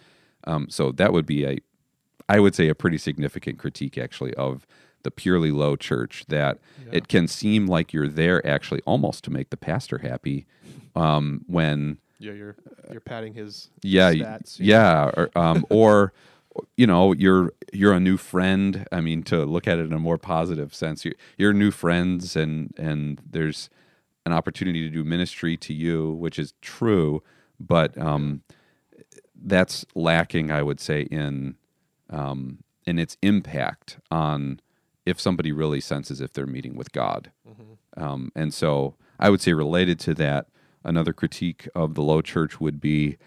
[0.45, 1.57] Um, so that would be a
[2.29, 4.67] I would say a pretty significant critique actually of
[5.03, 6.97] the purely low church that Yeah.
[6.97, 10.45] it can seem like you're there actually almost to make the pastor happy
[10.95, 12.55] um, when Yeah, you're
[12.91, 14.57] you're patting his yeah stats.
[14.59, 16.13] yeah or, um, or
[16.75, 19.99] you know you're you're a new friend i mean to look at it in a
[19.99, 23.69] more positive sense you're, you're new friends and and there's
[24.25, 27.21] an opportunity to do ministry to you which is true
[27.59, 28.41] but um,
[29.35, 31.55] that's lacking i would say in
[32.09, 34.59] um, in its impact on
[35.05, 37.31] if somebody really senses if they're meeting with god
[37.97, 40.47] um, and so I would say related to that,
[40.83, 43.17] another critique of the low church would be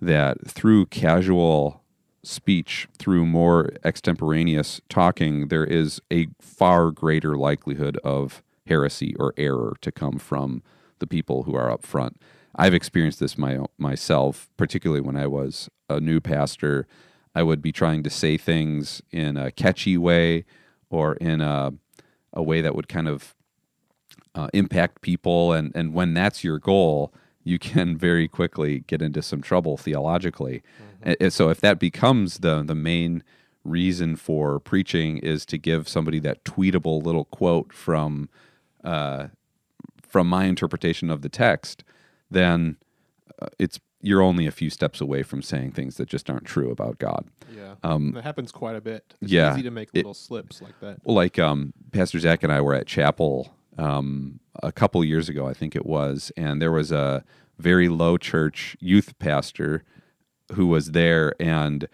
[0.00, 1.82] that through casual
[2.22, 9.76] speech, through more extemporaneous talking, there is a far greater likelihood of heresy or error
[9.80, 10.62] to come from
[11.00, 12.20] the people who are up front.
[12.54, 16.86] I've experienced this my, myself, particularly when I was a new pastor.
[17.34, 20.44] I would be trying to say things in a catchy way
[20.90, 21.72] or in a,
[22.32, 23.34] a way that would kind of
[24.34, 25.52] uh, impact people.
[25.52, 27.12] And and when that's your goal
[27.44, 30.62] you can very quickly get into some trouble theologically.
[31.02, 33.22] And- and so if that becomes the the main
[33.64, 38.28] reason for preaching is to give somebody that tweetable little quote from
[38.84, 39.28] uh,
[40.02, 41.84] from my interpretation of the text
[42.30, 42.76] then
[43.40, 46.70] uh, it's you're only a few steps away from saying things that just aren't true
[46.70, 47.24] about God
[47.56, 47.74] Yeah.
[47.82, 49.14] Um, that happens quite a bit.
[49.20, 50.98] It's yeah, easy to make it- little slips like that.
[51.04, 55.46] Well, like um, Pastor Zac and I were at chapel um, a couple years ago,
[55.46, 57.24] I think it was, and there was a
[57.58, 59.84] very low church youth pastor
[60.52, 61.88] who was there, and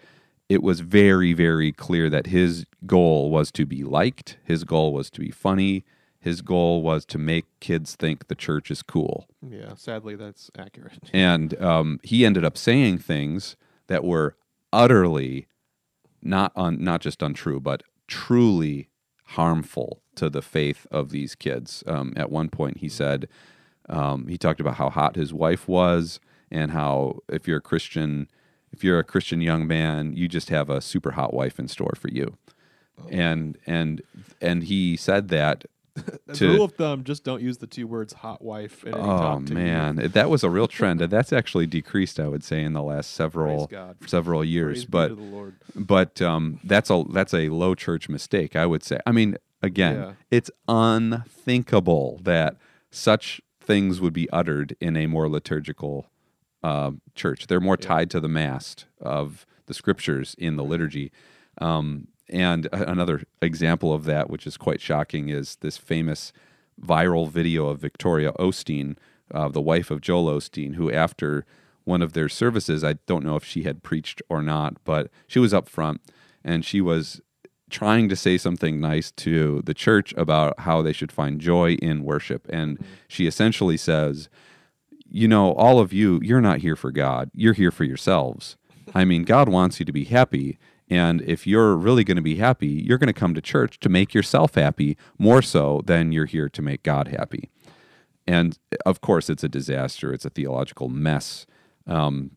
[0.49, 4.37] it was very, very clear that his goal was to be liked.
[4.43, 5.85] His goal was to be funny.
[6.19, 9.27] His goal was to make kids think the church is cool.
[9.41, 10.99] Yeah, sadly that's accurate.
[11.13, 13.55] And um, he ended up saying things
[13.87, 14.35] that were
[14.73, 15.47] utterly
[16.21, 18.89] not un, not just untrue, but truly
[19.23, 21.83] harmful to the faith of these kids.
[21.87, 23.27] Um, at one point, he said
[23.87, 26.19] um, he talked about how hot his wife was,
[26.51, 28.27] and how if you're a Christian,
[28.71, 31.93] if you're a Christian young man, you just have a super hot wife in store
[31.95, 32.37] for you.
[33.09, 34.01] And and
[34.41, 35.63] and he said that
[36.33, 39.05] to- rule of thumb, just don't use the two words "hot wife" in any Oh
[39.17, 39.55] talk to you.
[39.59, 42.83] man, that was a real trend, and that's actually decreased, I would say, in the
[42.83, 43.69] last several
[44.05, 44.85] several years.
[44.85, 45.55] Praise but to the Lord.
[45.75, 48.99] but um, that's a that's a low church mistake, I would say.
[49.05, 50.11] I mean, again, Yeah.
[50.31, 52.55] it's unthinkable that
[52.91, 56.07] such things would be uttered in a more liturgical
[56.63, 57.47] uh, church.
[57.47, 57.87] They're more Yeah.
[57.87, 61.11] tied to the mast of the scriptures in the liturgy.
[61.61, 66.31] Um, and another example of that, which is quite shocking, is this famous
[66.81, 68.95] viral video of Victoria Osteen,
[69.33, 71.45] uh, the wife of Joel Osteen, who after
[71.83, 75.39] one of their services, I don't know if she had preached or not, but she
[75.39, 76.01] was up front
[76.43, 77.21] and she was
[77.69, 82.03] trying to say something nice to the church about how they should find joy in
[82.03, 82.47] worship.
[82.49, 84.29] And she essentially says,
[85.09, 87.29] you know, all of you, you're not here for God.
[87.33, 88.57] You're here for yourselves.
[88.93, 90.57] I mean, God wants you to be happy.
[90.89, 93.89] And if you're really going to be happy, you're going to come to church to
[93.89, 97.49] make yourself happy more so than you're here to make God happy.
[98.25, 101.45] And of course, it's a disaster, it's a theological mess.
[101.87, 102.31] Um,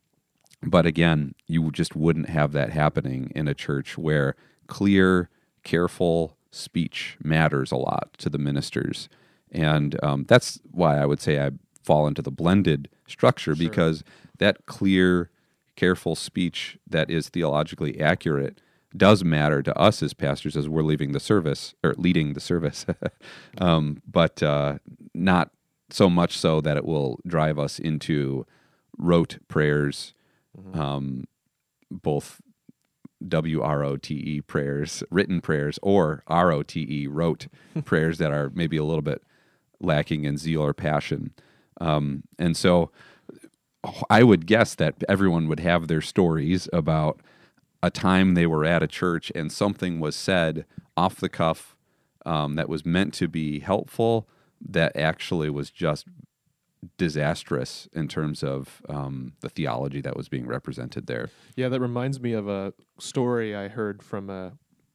[0.62, 4.36] but again, you just wouldn't have that happening in a church where
[4.68, 5.28] clear,
[5.64, 9.08] careful speech matters a lot to the ministers.
[9.50, 11.50] And um, that's why I would say I
[11.82, 13.68] fall into the blended structure Sure.
[13.68, 14.04] because
[14.38, 15.30] that clear,
[15.82, 18.60] careful speech that is theologically accurate
[18.96, 22.86] does matter to us as pastors as we're leaving the service or leading the service,
[23.58, 24.78] um, but uh,
[25.12, 25.50] not
[25.90, 28.46] so much so that it will drive us into
[28.96, 30.14] rote prayers,
[30.72, 31.24] um,
[31.90, 32.40] both
[33.26, 37.48] W R O T E prayers, written prayers, or R O T E wrote
[37.84, 39.20] prayers that are maybe a little bit
[39.80, 41.32] lacking in zeal or passion.
[41.80, 42.92] Um, and so
[44.08, 47.20] I would guess that everyone would have their stories about
[47.82, 50.64] a time they were at a church and something was said
[50.96, 51.76] off the cuff
[52.24, 54.28] um, that was meant to be helpful
[54.60, 56.06] that actually was just
[56.96, 61.30] disastrous in terms of um, the theology that was being represented there.
[61.56, 64.52] Yeah, that reminds me of a story I heard from a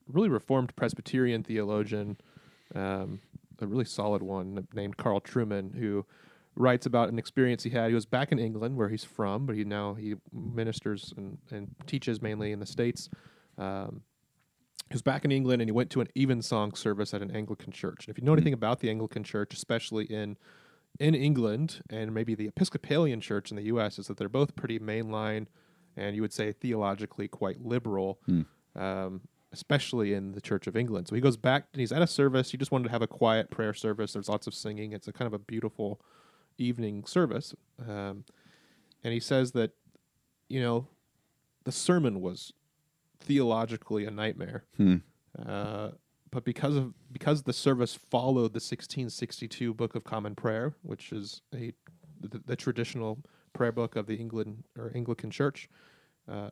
[0.08, 2.18] really reformed Presbyterian theologian,
[2.76, 3.20] um,
[3.60, 6.06] a really solid one named Carl Trueman, who
[6.58, 7.90] writes about an experience he had.
[7.90, 11.76] He was back in England, where he's from, but he now he ministers and, and
[11.86, 13.10] teaches mainly in the states.
[13.58, 14.02] Um,
[14.90, 17.72] he was back in England, and he went to an evensong service at an Anglican
[17.72, 18.06] church.
[18.06, 20.38] And if you know anything about the Anglican church, especially in
[21.00, 24.80] in England and maybe the Episcopalian church in the U.S., is that they're both pretty
[24.80, 25.46] mainline,
[25.96, 28.20] and you would say theologically quite liberal.
[28.76, 29.22] Um,
[29.54, 31.08] especially in the Church of England.
[31.08, 32.52] So he goes back and he's at a service.
[32.52, 34.14] He just wanted to have a quiet prayer service.
[34.14, 34.92] There's lots of singing.
[34.92, 36.02] It's a kind of a beautiful
[36.58, 37.54] evening service.
[37.80, 38.26] Um,
[39.04, 39.72] and he says that,
[40.50, 40.88] you know,
[41.64, 42.54] the sermon was
[43.20, 44.64] theologically a nightmare.
[44.78, 44.98] Hmm.
[45.46, 45.90] Uh,
[46.32, 51.42] but because of because the service followed the 1662 Book of Common Prayer, which is
[51.54, 51.74] a
[52.20, 53.20] the, the traditional
[53.54, 55.70] prayer book of the England or Anglican Church,
[56.30, 56.50] uh,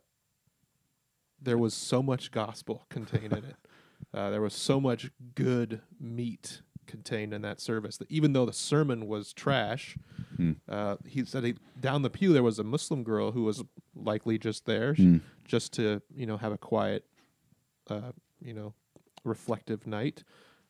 [1.41, 3.55] there was so much gospel contained in it.
[4.13, 8.53] Uh, there was so much good meat contained in that service that even though the
[8.53, 9.97] sermon was trash,
[10.37, 10.53] Hmm.
[10.67, 13.63] uh, he said he, down the pew there was a Muslim girl who was
[13.95, 15.17] likely just there, Hmm.
[15.45, 17.05] just to you know have a quiet,
[17.89, 18.11] uh,
[18.41, 18.73] you know,
[19.23, 20.23] reflective night.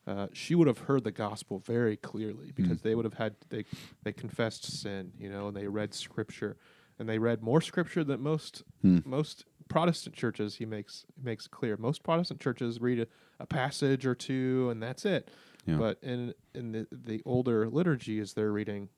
[0.08, 3.66] Uh, she would have heard the gospel very clearly because they would have had they
[4.04, 6.58] they confessed sin, you know, and they read scripture,
[7.00, 9.00] and they read more scripture than most Hmm.
[9.04, 10.56] most Protestant churches.
[10.58, 13.08] He makes makes clear most Protestant churches read a,
[13.40, 15.32] a passage or two and that's it.
[15.66, 15.78] Yeah.
[15.78, 18.90] But in in the the older liturgies, they're reading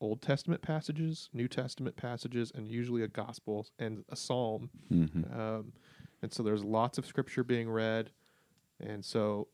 [0.00, 4.70] Old Testament passages, New Testament passages, and usually a gospel and a psalm.
[4.92, 5.38] Mhm.
[5.38, 5.72] Um,
[6.22, 8.10] and so there's lots of scripture being read,
[8.80, 9.48] and so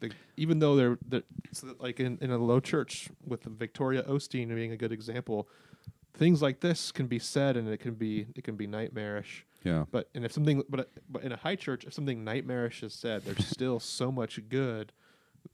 [0.00, 1.22] the, even though they're, they're
[1.52, 5.48] so like in, in a low church with Victoria Osteen being a good example,
[6.14, 9.46] things like this can be said and it can be it can be nightmarish.
[9.64, 9.84] Yeah.
[9.90, 13.24] But and if something but but in a high church, if something nightmarish is said,
[13.24, 14.92] there's still so much good.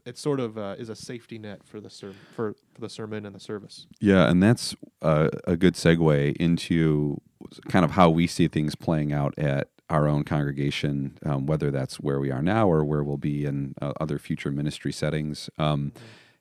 [0.05, 3.27] It sort of uh, is a safety net for the ser- for, for the sermon
[3.27, 3.87] and the service.
[4.01, 7.21] Yeah, and that's uh, a good segue into
[7.69, 11.99] kind of how we see things playing out at our own congregation, um, whether that's
[12.01, 15.49] where we are now or where we'll be in uh, other future ministry settings.
[15.59, 15.93] Um,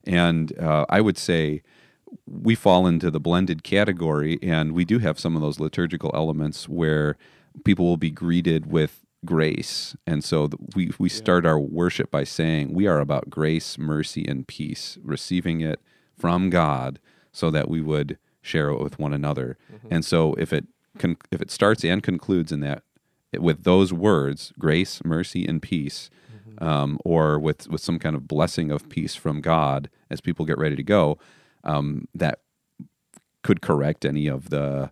[0.06, 1.62] and uh, I would say
[2.26, 6.68] we fall into the blended category, and we do have some of those liturgical elements
[6.68, 7.18] where
[7.64, 9.96] people will be greeted with grace.
[10.06, 14.48] And so we, we start our worship by saying, We are about grace, mercy, and
[14.48, 15.82] peace, receiving it
[16.18, 17.00] from God
[17.32, 19.58] so that we would share it with one another.
[19.92, 20.66] And so if it
[20.98, 22.84] con- if it starts and concludes in that
[23.38, 26.10] with those words, grace, mercy, and peace,
[26.60, 30.58] um, or with with some kind of blessing of peace from God as people get
[30.58, 31.18] ready to go,
[31.64, 32.40] um, that
[33.44, 34.92] could correct any of the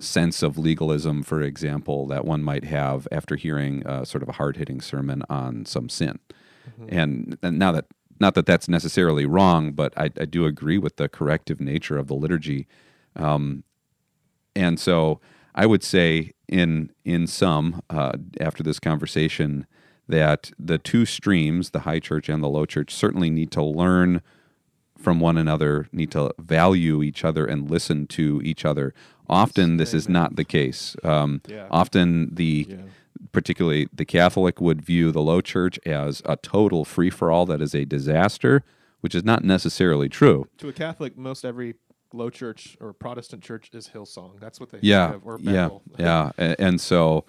[0.00, 4.32] sense of legalism, for example, that one might have after hearing uh, sort of a
[4.32, 6.18] hard hitting sermon on some sin.
[6.88, 7.86] And, and now that
[8.20, 12.06] not that that's necessarily wrong, but I, I do agree with the corrective nature of
[12.06, 12.68] the liturgy.
[13.16, 13.64] Um,
[14.54, 15.20] and so
[15.54, 19.66] I would say, in in sum, uh, after this conversation,
[20.06, 24.20] that the two streams, the high church and the low church, certainly need to learn
[25.00, 28.92] from one another, need to value each other and listen to each other.
[29.28, 30.96] Often, this is not the case.
[31.02, 31.66] Um, Yeah.
[31.70, 32.76] Often, the Yeah.
[33.32, 37.60] particularly the Catholic would view the low church as a total free for all that
[37.62, 38.62] is a disaster,
[39.00, 40.46] which is not necessarily true.
[40.58, 41.74] To a Catholic, most every
[42.12, 44.40] low church or Protestant church is Hillsong.
[44.40, 47.24] That's what they yeah, or yeah, yeah, and, and so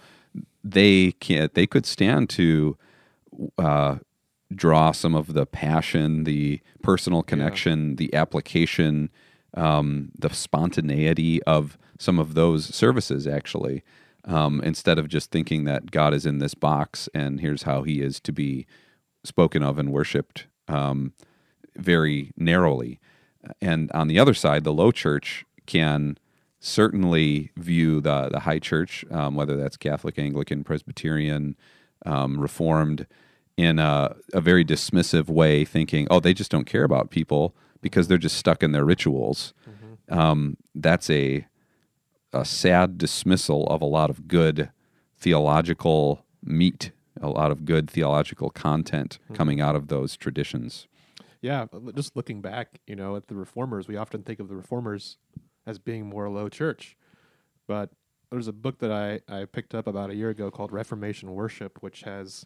[0.64, 2.78] they can not they could stand to
[3.58, 3.98] uh,
[4.56, 9.10] draw some of the passion, the personal connection, the application,
[9.56, 13.28] um, the spontaneity of some of those services.
[13.28, 13.84] Actually,
[14.26, 18.02] um, instead of just thinking that God is in this box and here's how He
[18.02, 18.66] is to be
[19.24, 21.14] spoken of and worshipped um,
[21.76, 23.00] very narrowly.
[23.62, 26.18] And on the other side, the low church can
[26.60, 31.56] certainly view the the high church, um, whether that's Catholic, Anglican, Presbyterian,
[32.06, 33.08] um, Reformed,
[33.58, 38.08] in a, a very dismissive way, thinking, "Oh, they just don't care about people because
[38.08, 39.54] they're just stuck in their rituals."
[40.10, 41.48] Um, that's a
[42.34, 44.72] a sad dismissal of a lot of good
[45.18, 46.92] theological meat,
[47.22, 50.88] a lot of good theological content coming out of those traditions.
[51.42, 55.18] Yeah, just looking back, you know, at the reformers, we often think of the reformers
[55.66, 56.96] as being more low church,
[57.68, 57.92] but
[58.32, 61.78] there's a book that I I picked up about a year ago called Reformation Worship,
[61.82, 62.46] which has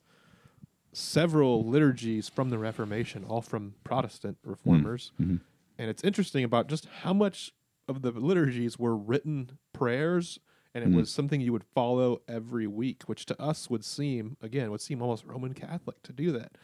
[0.95, 5.11] several liturgies from the Reformation, all from Protestant reformers.
[5.19, 5.41] Mhm.
[5.77, 7.51] And it's interesting about just how much
[7.87, 10.39] of the liturgies were written prayers
[10.73, 10.95] and it Mhm.
[10.95, 15.01] was something you would follow every week, which to us would seem again would seem
[15.01, 16.57] almost Roman Catholic to do that.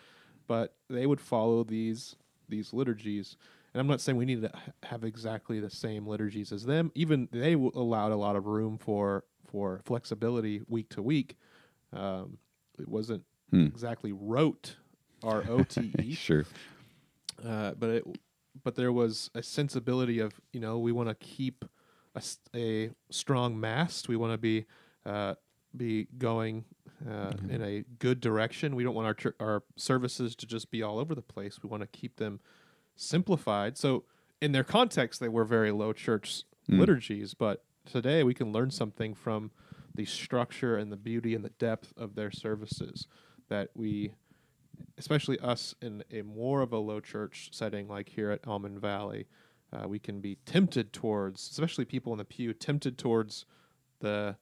[0.48, 2.16] But they would follow these
[2.50, 3.38] these liturgies.
[3.74, 4.52] And I'm not saying we need to
[4.84, 6.92] have exactly the same liturgies as them.
[6.96, 11.38] Even they allowed a lot of room for for flexibility week to week.
[11.94, 12.38] Um,
[12.80, 13.66] it wasn't Hmm.
[13.66, 14.76] exactly rote,
[15.24, 16.46] R O T E, Sure.
[17.46, 18.04] uh, but it
[18.64, 21.66] but there was a sensibility of you know we want to keep
[22.56, 24.08] a strong mast.
[24.10, 24.66] We want to be
[25.06, 25.36] uh,
[25.76, 26.66] be going
[27.10, 28.76] uh, in a good direction.
[28.76, 31.60] We don't want our chur- our services to just be all over the place.
[31.64, 32.40] We want to keep them
[32.96, 33.78] simplified.
[33.78, 34.04] So
[34.42, 36.80] in their context, they were very low church Mm.
[36.80, 39.50] liturgies, but today we can learn something from
[39.96, 43.08] the structure and the beauty and the depth of their services
[43.52, 44.14] that we
[44.98, 49.28] especially us in a more of a low church setting like here at Almond Valley,
[49.74, 53.46] uh, we can be tempted towards, especially people in the pew, tempted towards
[54.00, 54.36] the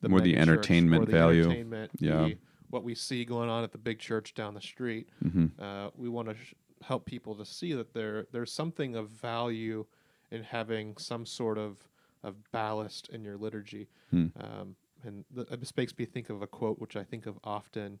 [0.00, 1.42] the More the entertainment the value.
[1.44, 2.24] entertainment, Yeah.
[2.28, 2.38] the-
[2.70, 5.08] what we see going on at the big church down the street.
[5.20, 9.10] hmm Uh, we want to sh- help people to see that there there's something of
[9.10, 9.84] value
[10.30, 11.88] in having some sort of
[12.22, 13.88] of ballast in your liturgy.
[14.10, 14.28] Hmm.
[14.36, 17.98] Um, and th- this makes me think of a quote which I think of often.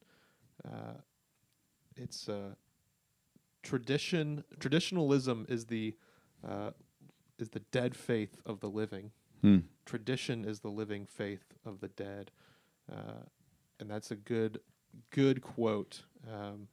[0.64, 0.94] Uh,
[1.96, 2.54] it's uh,
[3.62, 4.44] tradition.
[4.60, 5.94] Traditionalism is the
[6.46, 6.70] uh,
[7.38, 9.10] is the dead faith of the living.
[9.40, 9.58] Hmm.
[9.84, 12.30] Tradition is the living faith of the dead,
[12.90, 13.24] uh,
[13.80, 14.60] and that's a good
[15.10, 16.04] good quote.
[16.30, 16.68] Um,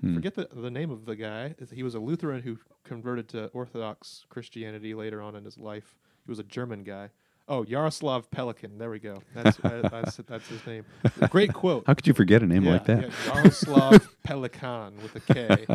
[0.00, 0.14] Hmm.
[0.16, 1.54] Forget the the name of the guy.
[1.72, 5.96] He was a Lutheran who converted to Orthodox Christianity later on in his life.
[6.24, 7.10] He was a German guy.
[7.46, 8.78] Oh, Jaroslav Pelikan.
[8.78, 9.22] There we go.
[9.34, 10.84] That's that's, that's his name.
[11.28, 11.84] Great quote.
[11.86, 13.02] How could you forget a name yeah, like that?
[13.02, 15.66] Yeah, Jaroslav Pelikan with a K.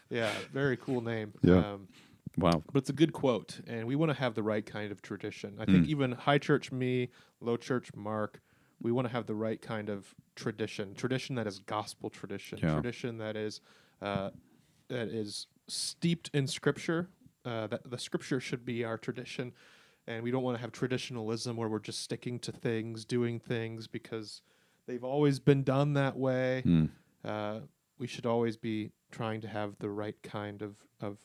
[0.10, 1.32] Yeah, very cool name.
[1.42, 1.58] Yeah.
[1.72, 1.88] Um,
[2.36, 2.62] Wow.
[2.72, 5.56] but it's a good quote, and we want to have the right kind of tradition.
[5.58, 5.88] I think Mm.
[5.88, 7.08] even high church me,
[7.40, 8.40] low church Mark,
[8.80, 10.94] we want to have the right kind of tradition.
[10.94, 12.60] Tradition that is gospel tradition.
[12.62, 12.74] Yeah.
[12.74, 13.60] Tradition that is
[14.00, 14.30] uh,
[14.86, 17.08] that is steeped in scripture.
[17.44, 19.52] Uh, that the scripture should be our tradition,
[20.08, 23.86] and we don't want to have traditionalism where we're just sticking to things, doing things
[23.86, 24.40] because
[24.86, 26.86] they've always been done that way Hmm.
[27.24, 27.60] uh,
[27.98, 31.18] we should always be trying to have the right kind of of,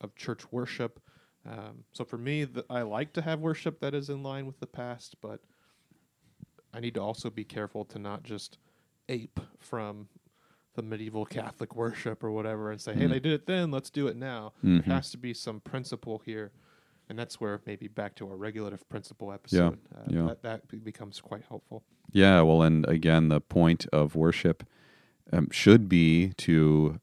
[0.00, 1.00] of church worship.
[1.48, 4.58] Um, so for me, the, I like to have worship that is in line with
[4.60, 5.40] the past, but
[6.74, 8.58] I need to also be careful to not just
[9.08, 10.08] ape from
[10.74, 13.10] the medieval Catholic worship or whatever and say, "Hey, Mhm.
[13.10, 14.84] they did it then, let's do it now." Mhm.
[14.84, 16.52] There has to be some principle here,
[17.08, 19.78] and that's where maybe back to our regulative principle episode.
[19.94, 20.26] Uh, yeah.
[20.26, 21.82] That, that becomes quite helpful.
[22.12, 24.64] Yeah, well, and again, the point of worship
[25.32, 27.00] um, should be to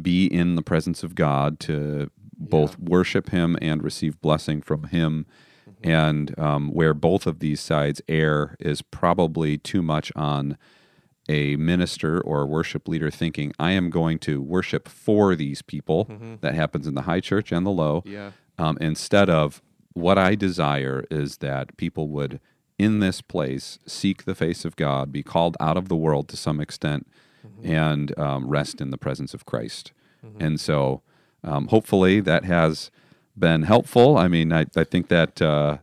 [0.00, 5.26] be in the presence of God, to both worship Him and receive blessing from Him.
[5.68, 5.90] Mm-hmm.
[5.90, 10.58] And um, where both of these sides err is probably too much on
[11.28, 16.06] a minister or a worship leader thinking, I am going to worship for these people.
[16.06, 16.40] Mhm.
[16.40, 18.32] That happens in the high church and the low Yeah.
[18.58, 19.62] Um, instead of
[19.94, 22.40] what I desire is that people would,
[22.78, 26.36] in this place, seek the face of God, be called out of the world to
[26.36, 27.06] some extent,
[27.64, 29.92] and um, rest in the presence of Christ.
[30.38, 31.02] And so,
[31.44, 32.90] um, hopefully, that has
[33.36, 34.16] been helpful.
[34.16, 35.78] I mean, I, I think that uh,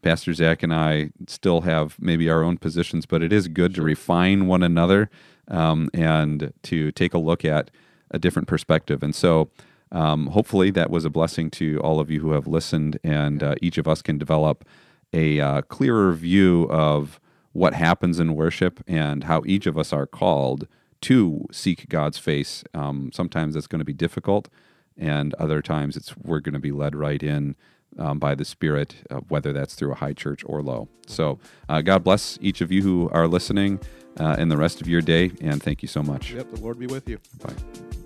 [0.00, 3.82] Pastor Zac and I still have maybe our own positions, but it is good to
[3.82, 5.10] refine one another
[5.48, 7.70] um, and to take a look at
[8.10, 9.02] a different perspective.
[9.02, 9.50] And so,
[9.92, 13.54] um, hopefully, that was a blessing to all of you who have listened, and uh,
[13.60, 14.64] each of us can develop
[15.12, 17.20] a uh, clearer view of
[17.52, 20.66] what happens in worship and how each of us are called
[21.02, 22.64] to seek God's face.
[22.72, 24.48] Um, sometimes it's going to be difficult,
[24.96, 27.54] and other times it's we're going to be led right in
[27.98, 30.88] um, by the Spirit, uh, whether that's through a high church or low.
[31.06, 31.38] So,
[31.68, 33.78] uh, God bless each of you who are listening
[34.18, 36.32] uh, in the rest of your day, and thank you so much.
[36.32, 36.52] Yep.
[36.52, 37.18] The Lord be with you.
[37.42, 38.01] Bye.